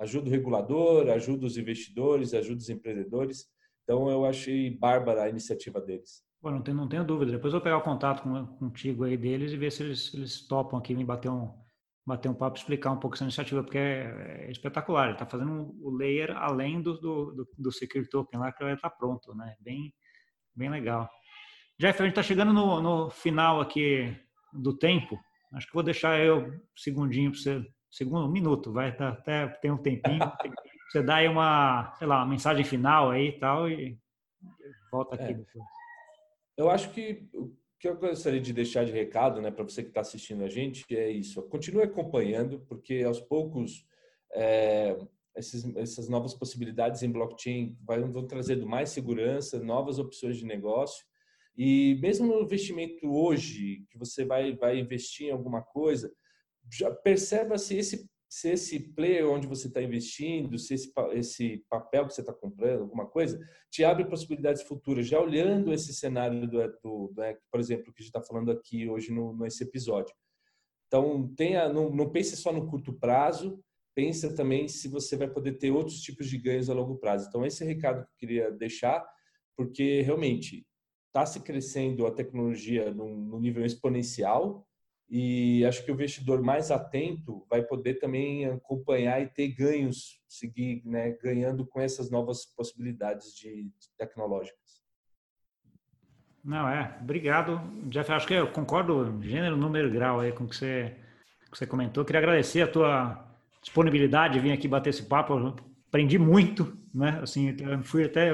ajuda 0.00 0.28
o 0.28 0.32
regulador, 0.32 1.08
ajuda 1.10 1.46
os 1.46 1.56
investidores, 1.58 2.32
ajuda 2.32 2.58
os 2.58 2.70
empreendedores. 2.70 3.46
Então, 3.84 4.10
eu 4.10 4.24
achei 4.24 4.70
bárbara 4.70 5.24
a 5.24 5.28
iniciativa 5.28 5.80
deles. 5.80 6.22
Bom, 6.40 6.50
não, 6.50 6.62
tenho, 6.62 6.76
não 6.76 6.88
tenho 6.88 7.04
dúvida. 7.04 7.32
Depois 7.32 7.52
eu 7.52 7.60
vou 7.60 7.64
pegar 7.64 7.76
o 7.76 7.82
contato 7.82 8.22
com, 8.22 8.46
contigo 8.56 9.04
aí 9.04 9.16
deles 9.16 9.52
e 9.52 9.58
ver 9.58 9.70
se 9.70 9.82
eles, 9.82 10.14
eles 10.14 10.46
topam 10.48 10.78
aqui 10.78 10.94
me 10.94 11.04
bater 11.04 11.30
um, 11.30 11.52
bater 12.06 12.30
um 12.30 12.34
papo 12.34 12.56
explicar 12.56 12.92
um 12.92 12.98
pouco 12.98 13.14
essa 13.14 13.24
iniciativa, 13.24 13.62
porque 13.62 13.76
é, 13.76 14.46
é 14.46 14.50
espetacular. 14.50 15.04
Ele 15.04 15.12
está 15.12 15.26
fazendo 15.26 15.76
o 15.82 15.90
layer 15.90 16.34
além 16.34 16.80
do, 16.80 16.98
do, 16.98 17.32
do, 17.32 17.48
do 17.58 17.72
Secure 17.72 18.08
Token 18.08 18.40
lá, 18.40 18.52
que 18.52 18.64
vai 18.64 18.74
estar 18.74 18.88
tá 18.88 18.96
pronto, 18.96 19.34
né? 19.34 19.54
Bem, 19.60 19.92
bem 20.56 20.70
legal. 20.70 21.10
Jeff, 21.80 21.98
a 21.98 22.04
gente 22.04 22.12
está 22.12 22.22
chegando 22.22 22.52
no, 22.52 22.82
no 22.82 23.08
final 23.08 23.58
aqui 23.58 24.14
do 24.52 24.76
tempo. 24.76 25.18
Acho 25.54 25.66
que 25.66 25.72
vou 25.72 25.82
deixar 25.82 26.20
eu 26.20 26.40
um 26.40 26.60
segundinho 26.76 27.30
para 27.30 27.40
você 27.40 27.66
segundo 27.90 28.26
um 28.26 28.30
minuto, 28.30 28.70
vai 28.70 28.90
até 28.90 29.48
tem 29.62 29.70
um 29.70 29.78
tempinho. 29.78 30.18
você 30.92 31.02
dá 31.02 31.16
aí 31.16 31.26
uma, 31.26 31.94
sei 31.94 32.06
lá, 32.06 32.18
uma 32.18 32.26
mensagem 32.26 32.66
final 32.66 33.10
aí 33.10 33.28
e 33.28 33.38
tal 33.38 33.66
e 33.66 33.98
volta 34.92 35.14
aqui 35.14 35.24
é. 35.24 35.32
depois. 35.32 35.64
Eu 36.54 36.68
acho 36.68 36.90
que 36.90 37.26
o 37.32 37.50
que 37.78 37.88
eu 37.88 37.96
gostaria 37.96 38.42
de 38.42 38.52
deixar 38.52 38.84
de 38.84 38.92
recado, 38.92 39.40
né, 39.40 39.50
para 39.50 39.64
você 39.64 39.82
que 39.82 39.88
está 39.88 40.02
assistindo 40.02 40.44
a 40.44 40.50
gente 40.50 40.84
é 40.94 41.08
isso. 41.10 41.42
Continue 41.48 41.84
acompanhando, 41.84 42.60
porque 42.68 43.02
aos 43.06 43.20
poucos 43.20 43.86
é, 44.34 44.98
esses, 45.34 45.64
essas 45.76 46.10
novas 46.10 46.34
possibilidades 46.34 47.02
em 47.02 47.10
blockchain 47.10 47.74
vão, 47.82 48.12
vão 48.12 48.26
trazendo 48.26 48.66
mais 48.66 48.90
segurança, 48.90 49.58
novas 49.58 49.98
opções 49.98 50.36
de 50.36 50.44
negócio. 50.44 51.08
E 51.56 51.98
mesmo 52.00 52.26
no 52.26 52.40
investimento 52.40 53.06
hoje, 53.06 53.84
que 53.90 53.98
você 53.98 54.24
vai, 54.24 54.56
vai 54.56 54.78
investir 54.78 55.28
em 55.28 55.30
alguma 55.30 55.62
coisa, 55.62 56.12
já 56.72 56.90
perceba 56.90 57.58
se 57.58 57.76
esse, 57.76 58.08
se 58.28 58.50
esse 58.50 58.78
player 58.94 59.28
onde 59.28 59.46
você 59.46 59.66
está 59.66 59.82
investindo, 59.82 60.58
se 60.58 60.74
esse, 60.74 60.92
esse 61.12 61.64
papel 61.68 62.06
que 62.06 62.14
você 62.14 62.20
está 62.20 62.32
comprando, 62.32 62.82
alguma 62.82 63.06
coisa, 63.06 63.38
te 63.70 63.84
abre 63.84 64.04
possibilidades 64.04 64.62
futuras, 64.62 65.06
já 65.06 65.20
olhando 65.20 65.72
esse 65.72 65.92
cenário 65.92 66.48
do, 66.48 66.58
do, 66.82 67.08
do 67.08 67.22
por 67.50 67.58
exemplo, 67.58 67.92
que 67.92 68.00
a 68.00 68.02
gente 68.02 68.16
está 68.16 68.22
falando 68.22 68.52
aqui 68.52 68.88
hoje 68.88 69.12
no, 69.12 69.36
nesse 69.36 69.64
episódio. 69.64 70.14
Então, 70.86 71.32
tenha, 71.34 71.72
não, 71.72 71.90
não 71.90 72.10
pense 72.10 72.36
só 72.36 72.52
no 72.52 72.68
curto 72.68 72.92
prazo, 72.92 73.62
pensa 73.94 74.34
também 74.34 74.68
se 74.68 74.88
você 74.88 75.16
vai 75.16 75.28
poder 75.28 75.58
ter 75.58 75.70
outros 75.70 76.00
tipos 76.00 76.28
de 76.28 76.38
ganhos 76.38 76.70
a 76.70 76.74
longo 76.74 76.96
prazo. 76.98 77.28
Então, 77.28 77.44
esse 77.44 77.62
é 77.62 77.66
o 77.66 77.68
recado 77.68 78.04
que 78.04 78.10
eu 78.10 78.16
queria 78.18 78.50
deixar, 78.50 79.04
porque 79.56 80.02
realmente 80.02 80.66
está 81.10 81.26
se 81.26 81.40
crescendo 81.40 82.06
a 82.06 82.10
tecnologia 82.10 82.94
num, 82.94 83.14
num 83.16 83.40
nível 83.40 83.66
exponencial, 83.66 84.66
e 85.10 85.64
acho 85.64 85.84
que 85.84 85.90
o 85.90 85.94
investidor 85.94 86.40
mais 86.40 86.70
atento 86.70 87.44
vai 87.50 87.62
poder 87.62 87.94
também 87.94 88.46
acompanhar 88.46 89.20
e 89.20 89.26
ter 89.26 89.48
ganhos, 89.48 90.22
seguir 90.28 90.82
né, 90.84 91.10
ganhando 91.20 91.66
com 91.66 91.80
essas 91.80 92.12
novas 92.12 92.46
possibilidades 92.46 93.34
de, 93.34 93.64
de 93.64 93.90
tecnológicas. 93.98 94.80
Não, 96.44 96.68
é. 96.68 96.96
Obrigado, 97.02 97.60
Jeff. 97.88 98.10
Acho 98.12 98.26
que 98.26 98.34
eu 98.34 98.52
concordo 98.52 99.20
gênero, 99.20 99.56
número 99.56 99.90
grau 99.90 100.20
aí 100.20 100.32
com 100.32 100.44
o 100.44 100.48
que 100.48 100.56
você, 100.56 100.96
que 101.50 101.58
você 101.58 101.66
comentou. 101.66 102.04
Queria 102.04 102.20
agradecer 102.20 102.62
a 102.62 102.68
tua 102.68 103.28
disponibilidade 103.60 104.34
de 104.34 104.40
vir 104.40 104.52
aqui 104.52 104.68
bater 104.68 104.90
esse 104.90 105.02
papo. 105.02 105.56
Aprendi 105.88 106.18
muito, 106.18 106.78
né? 106.94 107.18
Assim, 107.20 107.54
fui 107.82 108.04
até 108.04 108.30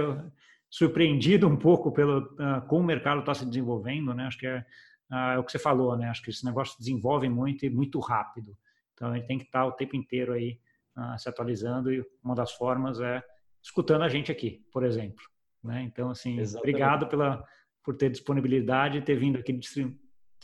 surpreendido 0.71 1.49
um 1.49 1.57
pouco 1.57 1.93
pelo 1.93 2.21
uh, 2.35 2.67
como 2.69 2.83
o 2.83 2.87
mercado 2.87 3.21
está 3.21 3.35
se 3.35 3.47
desenvolvendo, 3.47 4.13
né? 4.15 4.27
Acho 4.27 4.39
que 4.39 4.47
é 4.47 4.65
ah, 5.11 5.35
é 5.35 5.39
o 5.39 5.45
que 5.45 5.53
você 5.53 5.59
falou, 5.59 5.97
né? 5.97 6.09
Acho 6.09 6.23
que 6.23 6.31
esse 6.31 6.45
negócio 6.45 6.79
desenvolve 6.79 7.29
muito 7.29 7.65
e 7.65 7.71
muito 7.71 7.99
rápido. 8.01 8.57
Então, 8.95 9.11
a 9.11 9.17
gente 9.17 9.27
tem 9.27 9.39
que 9.39 9.45
estar 9.45 9.65
o 9.65 9.73
tempo 9.73 9.95
inteiro 9.95 10.33
aí 10.33 10.61
ah, 10.97 11.17
se 11.19 11.29
atualizando 11.29 11.93
e 11.93 12.05
uma 12.23 12.35
das 12.35 12.53
formas 12.53 13.01
é 13.01 13.23
escutando 13.63 14.03
a 14.03 14.09
gente 14.09 14.33
aqui, 14.33 14.65
por 14.73 14.85
exemplo. 14.85 15.25
Né? 15.63 15.83
Então, 15.83 16.11
assim, 16.11 16.39
Exatamente. 16.39 16.71
obrigado 16.71 17.09
pela, 17.09 17.45
por 17.85 17.97
ter 17.97 18.11
disponibilidade 18.11 18.99
e 18.99 19.03
ter 19.03 19.17
vindo 19.17 19.39
aqui, 19.39 19.59
sei 19.63 19.93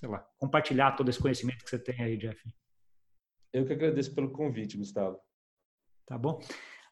lá, 0.02 0.18
compartilhar 0.38 0.92
todo 0.92 1.08
esse 1.08 1.20
conhecimento 1.20 1.64
que 1.64 1.70
você 1.70 1.78
tem 1.78 2.00
aí, 2.02 2.16
Jeff. 2.16 2.40
Eu 3.52 3.66
que 3.66 3.72
agradeço 3.72 4.14
pelo 4.14 4.30
convite, 4.30 4.76
Gustavo. 4.76 5.18
Tá 6.06 6.18
bom. 6.18 6.40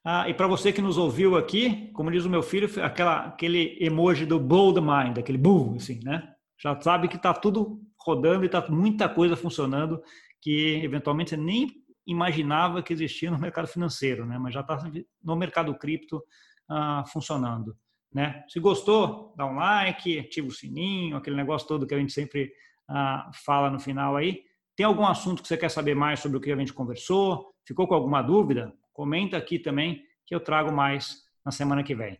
Ah, 0.05 0.29
e 0.29 0.35
para 0.35 0.47
você 0.47 0.73
que 0.73 0.81
nos 0.81 0.97
ouviu 0.97 1.37
aqui, 1.37 1.91
como 1.93 2.11
diz 2.11 2.25
o 2.25 2.31
meu 2.31 2.43
filho, 2.43 2.69
aquela, 2.83 3.27
aquele 3.27 3.77
emoji 3.81 4.25
do 4.25 4.41
blow 4.41 4.73
the 4.73 4.81
mind, 4.81 5.19
aquele 5.19 5.39
boom, 5.39 5.77
assim, 5.77 6.01
né? 6.03 6.35
já 6.61 6.79
sabe 6.81 7.09
que 7.09 7.17
está 7.17 7.33
tudo 7.33 7.81
rodando 7.99 8.45
e 8.45 8.47
está 8.47 8.67
muita 8.69 9.09
coisa 9.09 9.35
funcionando 9.35 10.03
que 10.41 10.81
eventualmente 10.85 11.31
você 11.31 11.37
nem 11.37 11.69
imaginava 12.07 12.83
que 12.83 12.93
existia 12.93 13.31
no 13.31 13.39
mercado 13.39 13.67
financeiro, 13.67 14.27
né? 14.27 14.39
Mas 14.39 14.55
já 14.55 14.61
está 14.61 14.79
no 15.23 15.37
mercado 15.37 15.75
cripto 15.75 16.23
ah, 16.69 17.05
funcionando, 17.07 17.77
né? 18.13 18.45
Se 18.49 18.61
gostou, 18.61 19.33
dá 19.37 19.47
um 19.47 19.55
like, 19.55 20.19
ativa 20.19 20.49
o 20.49 20.53
sininho, 20.53 21.17
aquele 21.17 21.37
negócio 21.37 21.67
todo 21.67 21.87
que 21.87 21.95
a 21.95 21.99
gente 21.99 22.13
sempre 22.13 22.53
ah, 22.89 23.31
fala 23.33 23.71
no 23.71 23.81
final 23.81 24.17
aí. 24.17 24.43
Tem 24.77 24.85
algum 24.85 25.07
assunto 25.07 25.43
que 25.43 25.49
você 25.49 25.57
quer 25.57 25.71
saber 25.71 25.95
mais 25.95 26.21
sobre 26.21 26.37
o 26.37 26.41
que 26.41 26.53
a 26.53 26.57
gente 26.57 26.73
conversou? 26.73 27.55
Ficou 27.67 27.87
com 27.87 27.95
alguma 27.95 28.23
dúvida? 28.23 28.73
Comenta 29.01 29.39
aqui 29.39 29.59
também 29.59 30.05
que 30.27 30.35
eu 30.35 30.41
trago 30.41 30.71
mais 30.71 31.23
na 31.43 31.51
semana 31.51 31.83
que 31.83 31.95
vem. 31.95 32.19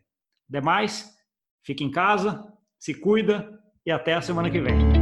Demais, 0.49 1.15
fique 1.63 1.83
em 1.83 1.91
casa, 1.91 2.43
se 2.79 2.91
cuida 2.95 3.61
e 3.85 3.91
até 3.91 4.15
a 4.15 4.21
semana 4.23 4.49
que 4.49 4.59
vem. 4.59 5.00